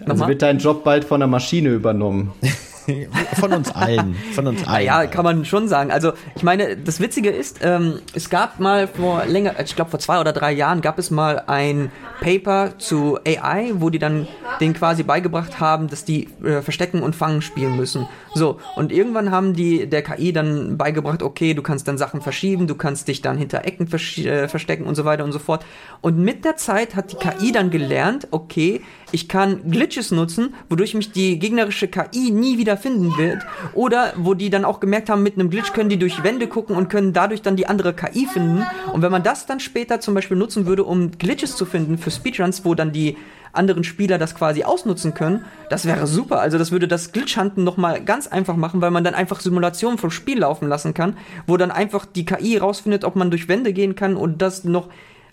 [0.00, 0.28] Also Nochmal?
[0.30, 2.32] wird dein Job bald von der Maschine übernommen.
[3.40, 4.14] Von uns allen.
[4.34, 4.86] Von uns allen.
[4.86, 5.90] Ja, kann man schon sagen.
[5.90, 10.00] Also, ich meine, das Witzige ist, ähm, es gab mal vor länger, ich glaube vor
[10.00, 14.26] zwei oder drei Jahren, gab es mal ein Paper zu AI, wo die dann
[14.60, 18.08] den quasi beigebracht haben, dass die äh, Verstecken und Fangen spielen müssen.
[18.34, 22.66] So, und irgendwann haben die der KI dann beigebracht, okay, du kannst dann Sachen verschieben,
[22.66, 25.64] du kannst dich dann hinter Ecken äh, verstecken und so weiter und so fort.
[26.00, 28.82] Und mit der Zeit hat die KI dann gelernt, okay,
[29.12, 33.42] ich kann Glitches nutzen, wodurch mich die gegnerische KI nie wieder finden wird.
[33.74, 36.76] Oder wo die dann auch gemerkt haben, mit einem Glitch können die durch Wände gucken
[36.76, 38.64] und können dadurch dann die andere KI finden.
[38.92, 42.10] Und wenn man das dann später zum Beispiel nutzen würde, um Glitches zu finden für
[42.10, 43.16] Speedruns, wo dann die
[43.52, 46.40] anderen Spieler das quasi ausnutzen können, das wäre super.
[46.40, 50.10] Also das würde das Glitch-Hunten nochmal ganz einfach machen, weil man dann einfach Simulationen vom
[50.10, 53.94] Spiel laufen lassen kann, wo dann einfach die KI rausfindet, ob man durch Wände gehen
[53.94, 54.88] kann und das noch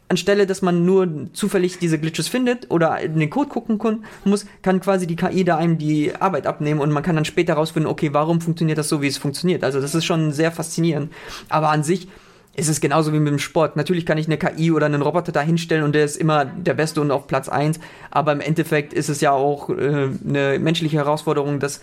[0.09, 4.81] anstelle, dass man nur zufällig diese Glitches findet oder in den Code gucken muss, kann
[4.81, 8.09] quasi die KI da einem die Arbeit abnehmen und man kann dann später rausfinden, okay,
[8.11, 9.63] warum funktioniert das so, wie es funktioniert.
[9.63, 11.13] Also das ist schon sehr faszinierend.
[11.47, 12.07] Aber an sich
[12.55, 13.75] ist es genauso wie mit dem Sport.
[13.75, 16.73] Natürlich kann ich eine KI oder einen Roboter da hinstellen und der ist immer der
[16.73, 17.79] Beste und auf Platz 1.
[18.11, 21.81] Aber im Endeffekt ist es ja auch äh, eine menschliche Herausforderung, das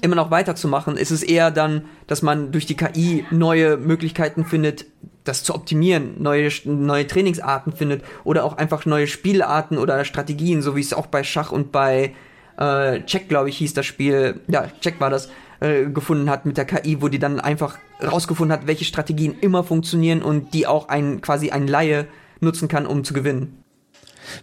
[0.00, 0.96] immer noch weiterzumachen.
[0.96, 4.86] Ist es eher dann, dass man durch die KI neue Möglichkeiten findet,
[5.24, 10.76] das zu optimieren, neue, neue Trainingsarten findet oder auch einfach neue Spielarten oder Strategien, so
[10.76, 12.14] wie es auch bei Schach und bei
[12.58, 15.30] äh, Check, glaube ich, hieß das Spiel, ja, Check war das,
[15.60, 19.64] äh, gefunden hat mit der KI, wo die dann einfach rausgefunden hat, welche Strategien immer
[19.64, 22.06] funktionieren und die auch ein quasi ein Laie
[22.40, 23.63] nutzen kann, um zu gewinnen.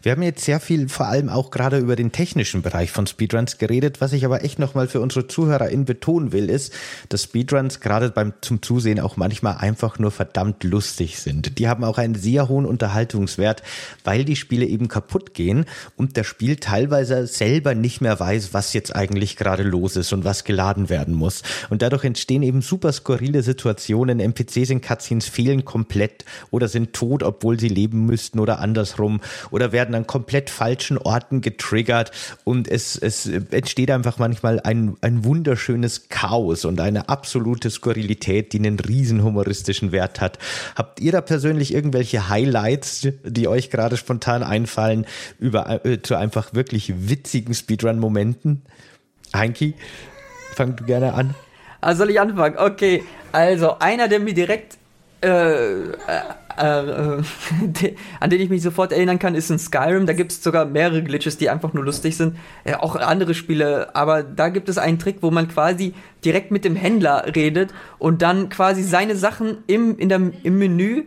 [0.02, 3.58] Wir haben jetzt sehr viel vor allem auch gerade über den technischen Bereich von Speedruns
[3.58, 4.02] geredet.
[4.02, 6.74] Was ich aber echt nochmal für unsere ZuhörerInnen betonen will, ist,
[7.10, 11.58] dass Speedruns gerade beim zum Zusehen auch manchmal einfach nur verdammt lustig sind.
[11.60, 13.64] Die haben auch einen sehr hohen Unterhaltungswert,
[14.04, 15.66] weil die Spiele eben kaputt gehen
[15.96, 20.24] und der Spiel teilweise selber nicht mehr weiß, was jetzt eigentlich gerade los ist und
[20.24, 21.44] was geladen werden muss.
[21.70, 24.20] Und dadurch entstehen eben super skurrile Situationen.
[24.20, 29.71] NPCs in Cutscenes fehlen komplett oder sind tot, obwohl sie leben müssten oder andersrum oder
[29.72, 32.12] werden an komplett falschen Orten getriggert
[32.44, 38.60] und es, es entsteht einfach manchmal ein, ein wunderschönes Chaos und eine absolute Skurrilität, die
[38.60, 40.38] einen riesen humoristischen Wert hat.
[40.76, 45.06] Habt ihr da persönlich irgendwelche Highlights, die euch gerade spontan einfallen,
[45.40, 48.64] über, äh, zu einfach wirklich witzigen Speedrun-Momenten?
[49.36, 49.76] Heinki,
[50.56, 51.36] fang du gerne an.
[51.80, 52.58] Also soll ich anfangen?
[52.58, 54.78] Okay, also einer, der mir direkt
[55.22, 55.92] äh,
[56.58, 57.22] äh, äh,
[58.20, 60.06] an den ich mich sofort erinnern kann, ist ein Skyrim.
[60.06, 62.38] Da gibt es sogar mehrere Glitches, die einfach nur lustig sind.
[62.64, 65.94] Äh, auch andere Spiele, aber da gibt es einen Trick, wo man quasi
[66.26, 71.04] direkt mit dem Händler redet und dann quasi seine Sachen im, in der, im Menü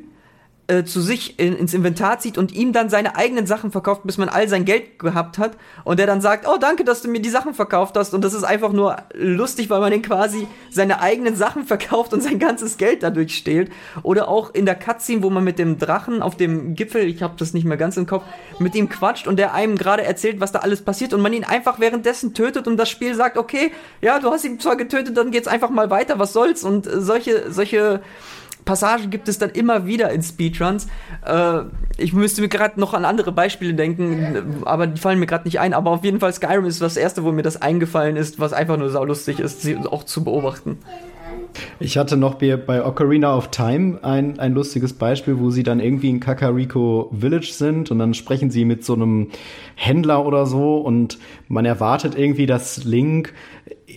[0.67, 4.17] äh, zu sich in, ins Inventar zieht und ihm dann seine eigenen Sachen verkauft, bis
[4.17, 5.57] man all sein Geld gehabt hat.
[5.85, 8.15] Und der dann sagt, oh danke, dass du mir die Sachen verkauft hast.
[8.15, 12.23] Und das ist einfach nur lustig, weil man den quasi seine eigenen Sachen verkauft und
[12.23, 13.71] sein ganzes Geld dadurch stehlt.
[14.03, 17.35] Oder auch in der Cutscene, wo man mit dem Drachen auf dem Gipfel, ich habe
[17.37, 18.25] das nicht mehr ganz im Kopf,
[18.59, 21.45] mit ihm quatscht und der einem gerade erzählt, was da alles passiert und man ihn
[21.45, 25.31] einfach währenddessen tötet und das Spiel sagt, okay, ja, du hast ihn zwar getötet, dann
[25.31, 26.65] geht's einfach mal weiter, was soll's?
[26.65, 28.01] Und solche solche
[28.65, 30.87] Passagen gibt es dann immer wieder in Speedruns.
[31.25, 31.61] Äh,
[31.97, 35.61] ich müsste mir gerade noch an andere Beispiele denken, aber die fallen mir gerade nicht
[35.61, 35.75] ein.
[35.75, 38.77] Aber auf jeden Fall Skyrim ist das erste, wo mir das eingefallen ist, was einfach
[38.77, 40.79] nur saulustig ist, sie auch zu beobachten.
[41.79, 46.11] Ich hatte noch bei Ocarina of Time ein, ein lustiges Beispiel, wo sie dann irgendwie
[46.11, 49.29] in Kakariko Village sind und dann sprechen sie mit so einem
[49.77, 53.33] Händler oder so und man erwartet irgendwie, dass Link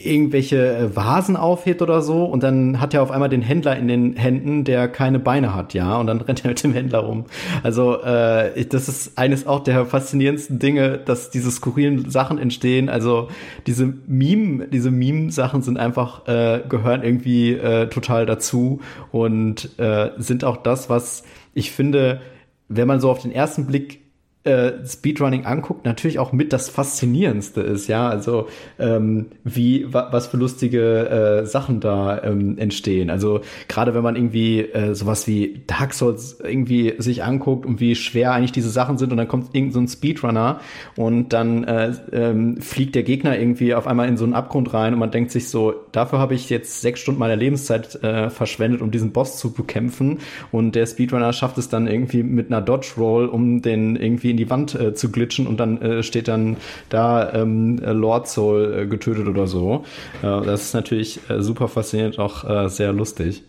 [0.05, 3.87] irgendwelche äh, Vasen aufhebt oder so und dann hat er auf einmal den Händler in
[3.87, 7.25] den Händen, der keine Beine hat, ja, und dann rennt er mit dem Händler rum.
[7.63, 12.89] Also äh, das ist eines auch der faszinierendsten Dinge, dass diese skurrilen Sachen entstehen.
[12.89, 13.29] Also
[13.65, 18.81] diese Meme, diese Meme-Sachen sind einfach äh, gehören irgendwie äh, total dazu
[19.11, 21.23] und äh, sind auch das, was
[21.53, 22.21] ich finde,
[22.69, 24.06] wenn man so auf den ersten Blick
[24.47, 28.47] äh, Speedrunning anguckt, natürlich auch mit das Faszinierendste ist, ja, also
[28.79, 33.09] ähm, wie wa, was für lustige äh, Sachen da ähm, entstehen.
[33.09, 37.95] Also gerade wenn man irgendwie äh, sowas wie Dark Souls irgendwie sich anguckt und wie
[37.95, 40.61] schwer eigentlich diese Sachen sind und dann kommt irgend so ein Speedrunner
[40.95, 44.93] und dann äh, ähm, fliegt der Gegner irgendwie auf einmal in so einen Abgrund rein
[44.93, 48.81] und man denkt sich so, dafür habe ich jetzt sechs Stunden meiner Lebenszeit äh, verschwendet,
[48.81, 50.19] um diesen Boss zu bekämpfen
[50.53, 54.45] und der Speedrunner schafft es dann irgendwie mit einer Dodge Roll, um den irgendwie in
[54.45, 56.57] die Wand äh, zu glitschen und dann äh, steht dann
[56.89, 59.83] da ähm, Lord Soul äh, getötet oder so.
[60.21, 63.43] Äh, das ist natürlich äh, super faszinierend, auch äh, sehr lustig.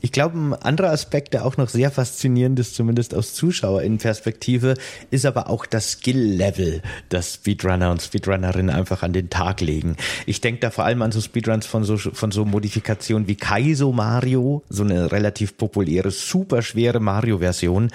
[0.00, 4.74] Ich glaube, ein anderer Aspekt, der auch noch sehr faszinierend ist, zumindest aus ZuschauerInnen-Perspektive,
[5.10, 9.96] ist aber auch das Skill-Level, das Speedrunner und Speedrunnerinnen einfach an den Tag legen.
[10.26, 13.92] Ich denke da vor allem an so Speedruns von so, von so Modifikationen wie Kaizo
[13.92, 17.90] Mario, so eine relativ populäre, super schwere Mario-Version,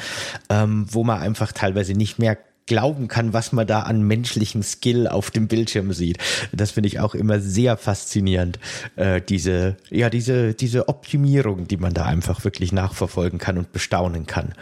[0.49, 2.37] ähm, wo man einfach teilweise nicht mehr
[2.69, 6.19] glauben kann, was man da an menschlichen Skill auf dem Bildschirm sieht.
[6.53, 8.59] Das finde ich auch immer sehr faszinierend,
[8.95, 14.27] äh, diese, ja, diese, diese Optimierung, die man da einfach wirklich nachverfolgen kann und bestaunen
[14.27, 14.53] kann.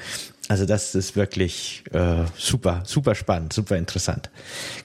[0.49, 4.29] Also das ist wirklich äh, super, super spannend, super interessant.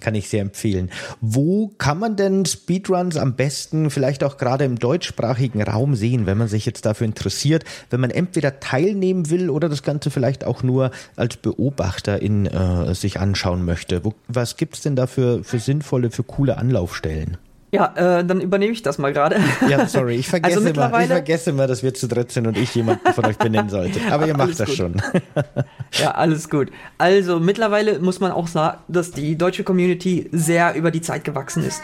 [0.01, 0.91] Kann ich sehr empfehlen.
[1.21, 6.37] Wo kann man denn Speedruns am besten vielleicht auch gerade im deutschsprachigen Raum sehen, wenn
[6.37, 10.65] man sich jetzt dafür interessiert, wenn man entweder teilnehmen will oder das Ganze vielleicht auch
[10.65, 14.05] nur als Beobachter in äh, sich anschauen möchte?
[14.05, 17.39] Wo, was gibt's denn da für, für sinnvolle, für coole Anlaufstellen?
[17.75, 19.41] Ja, äh, dann übernehme ich das mal gerade.
[19.67, 22.59] Ja, sorry, ich vergesse, also immer, ich vergesse immer, dass wir zu dritt sind und
[22.59, 23.99] ich jemanden von euch benennen sollte.
[24.11, 24.77] Aber ihr macht das gut.
[24.77, 25.03] schon.
[25.93, 26.71] ja, alles gut.
[26.99, 31.65] Also mittlerweile muss man auch sagen, dass die deutsche Community sehr über die Zeit gewachsen
[31.65, 31.81] ist.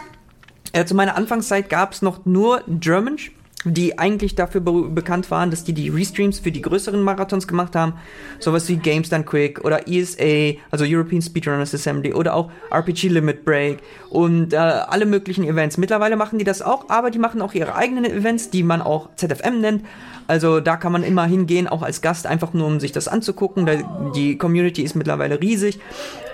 [0.73, 3.17] Äh, zu meiner Anfangszeit gab es noch nur German
[3.65, 7.75] die eigentlich dafür be bekannt waren, dass die die Restreams für die größeren Marathons gemacht
[7.75, 7.95] haben.
[8.39, 13.45] Sowas wie Games Done Quick oder ESA, also European Speedrunners Assembly oder auch RPG Limit
[13.45, 13.79] Break
[14.11, 15.77] und äh, alle möglichen Events.
[15.77, 19.09] Mittlerweile machen die das auch, aber die machen auch ihre eigenen Events, die man auch
[19.17, 19.85] ZFM nennt.
[20.29, 23.67] Also da kann man immer hingehen, auch als Gast, einfach nur um sich das anzugucken.
[24.15, 25.81] Die Community ist mittlerweile riesig.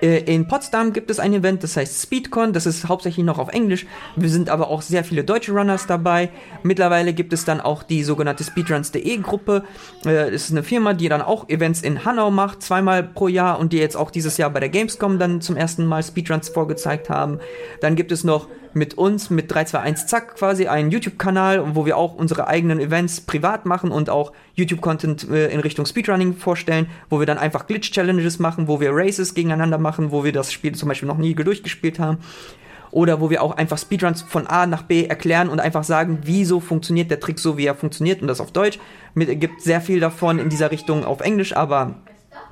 [0.03, 3.51] Äh, in Potsdam gibt es ein Event, das heißt Speedcon, das ist hauptsächlich noch auf
[3.51, 3.87] Englisch.
[4.17, 6.31] Wir sind aber auch sehr viele deutsche Runners dabei.
[6.65, 9.65] Mittlerweile gibt es dann auch die sogenannte Speedruns.de Gruppe.
[10.05, 13.73] Äh, ist eine Firma, die dann auch Events in Hanau macht, zweimal pro Jahr und
[13.73, 17.39] die jetzt auch dieses Jahr bei der Gamescom dann zum ersten Mal Speedruns vorgezeigt haben.
[17.81, 22.15] Dann gibt es noch mit uns, mit 321 Zack quasi, einen YouTube-Kanal, wo wir auch
[22.15, 27.27] unsere eigenen Events privat machen und auch YouTube-Content äh, in Richtung Speedrunning vorstellen, wo wir
[27.27, 31.09] dann einfach Glitch-Challenges machen, wo wir Races gegeneinander machen, wo wir das Spiel zum Beispiel
[31.09, 32.19] noch nie durchgespielt haben.
[32.95, 36.61] Oder wo wir auch einfach Speedruns von A nach B erklären und einfach sagen, wieso
[36.61, 38.79] funktioniert der Trick so, wie er funktioniert und das auf Deutsch.
[39.17, 41.97] Es gibt sehr viel davon in dieser Richtung auf Englisch, aber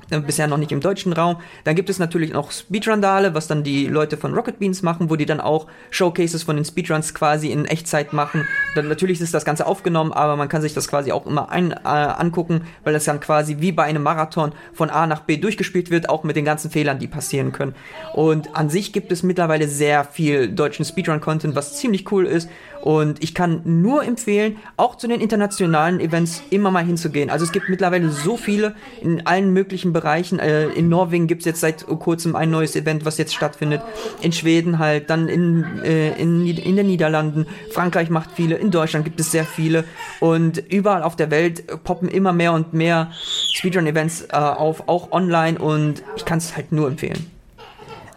[0.09, 1.36] bisher noch nicht im deutschen Raum.
[1.64, 5.16] Dann gibt es natürlich noch Speedrundale, was dann die Leute von Rocket Beans machen, wo
[5.16, 8.46] die dann auch Showcases von den Speedruns quasi in Echtzeit machen.
[8.74, 11.72] Dann natürlich ist das Ganze aufgenommen, aber man kann sich das quasi auch immer ein,
[11.72, 15.90] äh, angucken, weil das dann quasi wie bei einem Marathon von A nach B durchgespielt
[15.90, 17.74] wird, auch mit den ganzen Fehlern, die passieren können.
[18.12, 22.48] Und an sich gibt es mittlerweile sehr viel deutschen Speedrun-Content, was ziemlich cool ist.
[22.83, 27.30] Und ich kann nur empfehlen, auch zu den internationalen Events immer mal hinzugehen.
[27.30, 30.41] Also es gibt mittlerweile so viele in allen möglichen Bereichen.
[30.41, 33.83] Äh, in Norwegen gibt es jetzt seit kurzem ein neues Event, was jetzt stattfindet.
[34.20, 37.47] In Schweden halt, dann in, äh, in, in den Niederlanden.
[37.70, 39.85] Frankreich macht viele, in Deutschland gibt es sehr viele.
[40.18, 43.12] Und überall auf der Welt poppen immer mehr und mehr
[43.53, 45.57] Speedrun-Events äh, auf, auch online.
[45.57, 47.30] Und ich kann es halt nur empfehlen.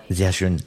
[0.09, 0.61] Sehr schön.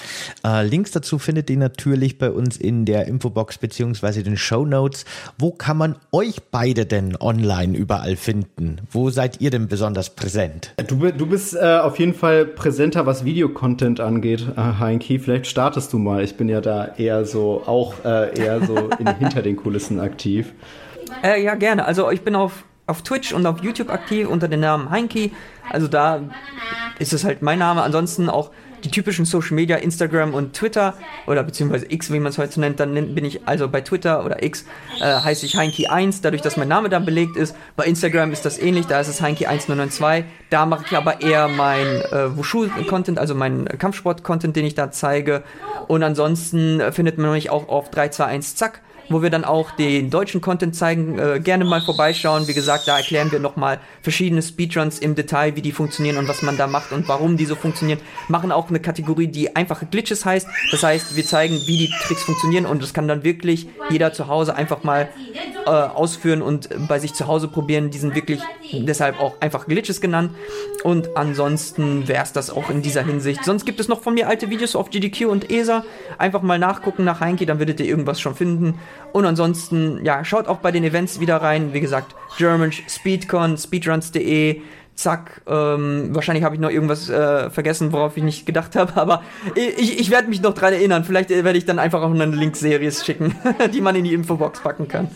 [0.45, 5.05] Äh, Links dazu findet ihr natürlich bei uns in der Infobox beziehungsweise den Show Notes.
[5.39, 8.81] Wo kann man euch beide denn online überall finden?
[8.91, 10.75] Wo seid ihr denn besonders präsent?
[10.89, 15.19] Du, du bist äh, auf jeden Fall präsenter, was Videocontent angeht, äh, Heinki.
[15.21, 16.25] Vielleicht startest du mal.
[16.25, 20.53] Ich bin ja da eher so, auch äh, eher so in, hinter den Kulissen aktiv.
[21.23, 21.85] Äh, ja, gerne.
[21.85, 25.33] Also ich bin auf, auf Twitch und auf YouTube aktiv unter dem Namen Heinki.
[25.71, 26.23] Also da
[26.99, 27.83] ist es halt mein Name.
[27.83, 28.51] Ansonsten auch
[28.85, 30.95] die typischen Social Media, Instagram und Twitter
[31.27, 34.43] oder beziehungsweise X, wie man es heute nennt, dann bin ich also bei Twitter oder
[34.43, 34.65] X
[35.01, 37.55] äh, heiße ich Heinki1, dadurch, dass mein Name dann belegt ist.
[37.77, 40.25] Bei Instagram ist das ähnlich, da ist es Heinki1092.
[40.51, 45.43] Da mache ich aber eher mein äh, Wushu-Content, also meinen Kampfsport-Content, den ich da zeige.
[45.87, 50.41] Und ansonsten findet man mich auch auf 321 Zack wo wir dann auch den deutschen
[50.41, 51.19] Content zeigen.
[51.19, 52.49] Äh, gerne mal vorbeischauen.
[52.49, 56.43] Wie gesagt, da erklären wir nochmal verschiedene Speedruns im Detail, wie die funktionieren und was
[56.43, 58.01] man da macht und warum die so funktionieren.
[58.29, 60.47] Machen auch eine Kategorie, die einfache Glitches heißt.
[60.71, 64.29] Das heißt, wir zeigen, wie die Tricks funktionieren und das kann dann wirklich jeder zu
[64.29, 65.09] Hause einfach mal
[65.67, 67.91] äh, ausführen und bei sich zu Hause probieren.
[67.91, 68.41] Die sind wirklich
[68.73, 70.33] deshalb auch einfach Glitches genannt.
[70.85, 73.45] Und ansonsten wäre es das auch in dieser Hinsicht.
[73.45, 75.85] Sonst gibt es noch von mir alte Videos auf GDQ und ESA.
[76.19, 78.79] Einfach mal nachgucken nach Heinki, dann werdet ihr irgendwas schon finden.
[79.13, 81.73] Und ansonsten, ja, schaut auch bei den Events wieder rein.
[81.73, 84.61] Wie gesagt, German Speedcon, speedruns.de,
[84.99, 85.43] zack.
[85.47, 89.23] Ähm, wahrscheinlich habe ich noch irgendwas äh, vergessen, worauf ich nicht gedacht habe, aber
[89.55, 91.05] ich, ich werde mich noch dran erinnern.
[91.05, 93.35] Vielleicht äh, werde ich dann einfach auch eine Link-Serie schicken,
[93.73, 95.09] die man in die Infobox packen kann.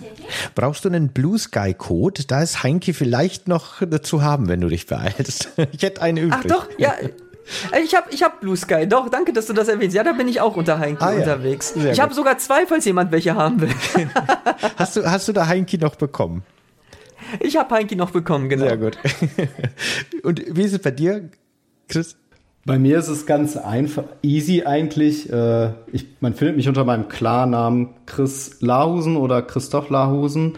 [0.55, 2.22] Brauchst du einen Blue Sky Code?
[2.26, 5.51] Da ist Heinke vielleicht noch dazu haben, wenn du dich beeilst.
[5.72, 6.40] Ich hätte einen übrig.
[6.45, 6.93] Ach doch, ja.
[7.82, 9.96] Ich habe ich hab Blue Sky, doch, danke, dass du das erwähnst.
[9.96, 11.74] Ja, da bin ich auch unter Heinki ah, unterwegs.
[11.76, 11.90] Ja.
[11.90, 13.70] Ich habe sogar zwei, falls jemand welche haben will.
[14.76, 16.42] hast, du, hast du da Heinki noch bekommen?
[17.40, 18.66] Ich habe Heinki noch bekommen, genau.
[18.66, 18.98] Sehr gut.
[20.22, 21.30] Und wie ist es bei dir,
[21.88, 22.16] Chris?
[22.64, 25.28] Bei mir ist es ganz einfach, easy eigentlich.
[25.32, 30.53] Äh, ich, man findet mich unter meinem Klarnamen Chris Lahusen oder Christoph Lahusen.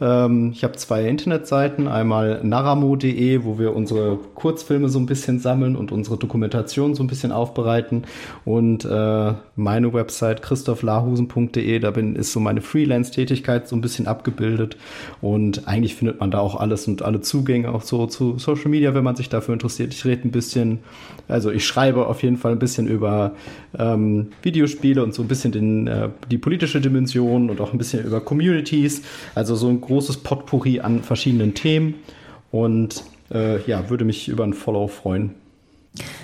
[0.00, 5.76] Ähm, ich habe zwei Internetseiten, einmal naramo.de, wo wir unsere Kurzfilme so ein bisschen sammeln
[5.76, 8.04] und unsere Dokumentation so ein bisschen aufbereiten.
[8.44, 14.76] Und äh, meine Website christophlahusen.de, da bin, ist so meine Freelance-Tätigkeit so ein bisschen abgebildet.
[15.20, 18.94] Und eigentlich findet man da auch alles und alle Zugänge auch so zu Social Media,
[18.94, 19.92] wenn man sich dafür interessiert.
[19.92, 20.78] Ich rede ein bisschen,
[21.28, 23.32] also ich schreibe auf jeden Fall ein bisschen über
[23.78, 28.04] ähm, Videospiele und so ein bisschen den, äh, die politische Dimension und auch ein bisschen
[28.04, 29.02] über Communities,
[29.34, 31.96] also so ein großes Potpourri an verschiedenen Themen
[32.52, 35.34] und äh, ja, würde mich über ein Follow freuen.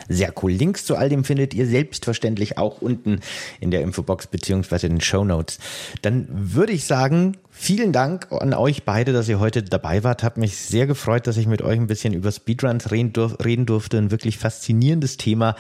[0.08, 0.52] Sehr cool.
[0.52, 3.18] Links zu all dem findet ihr selbstverständlich auch unten
[3.58, 5.58] in der Infobox beziehungsweise in den Show Notes.
[6.02, 10.22] Dann würde ich sagen, vielen Dank an euch beide, dass ihr heute dabei wart.
[10.22, 13.66] Hat mich sehr gefreut, dass ich mit euch ein bisschen über Speedruns reden, durf reden
[13.66, 13.98] durfte.
[13.98, 15.56] Ein wirklich faszinierendes Thema.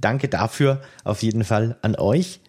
[0.00, 2.40] Danke dafür auf jeden Fall an euch.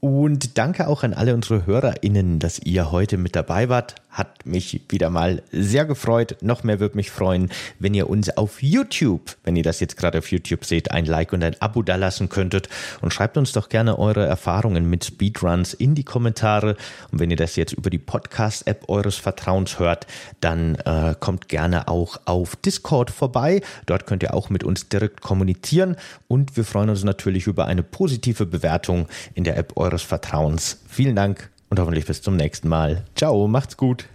[0.00, 3.94] Und danke auch an alle unsere HörerInnen, dass ihr heute mit dabei wart.
[4.14, 6.36] Hat mich wieder mal sehr gefreut.
[6.40, 7.50] Noch mehr würde mich freuen,
[7.80, 11.32] wenn ihr uns auf YouTube, wenn ihr das jetzt gerade auf YouTube seht, ein Like
[11.32, 12.68] und ein Abo dalassen könntet.
[13.00, 16.76] Und schreibt uns doch gerne eure Erfahrungen mit Speedruns in die Kommentare.
[17.10, 20.06] Und wenn ihr das jetzt über die Podcast-App eures Vertrauens hört,
[20.40, 23.62] dann äh, kommt gerne auch auf Discord vorbei.
[23.86, 25.96] Dort könnt ihr auch mit uns direkt kommunizieren.
[26.28, 30.80] Und wir freuen uns natürlich über eine positive Bewertung in der App eures Vertrauens.
[30.86, 33.04] Vielen Dank und hoffentlich bis zum nächsten Mal.
[33.16, 34.06] Ciao, macht's gut.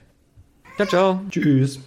[0.78, 1.22] Ciao, ciao.
[1.30, 1.80] Tschüss.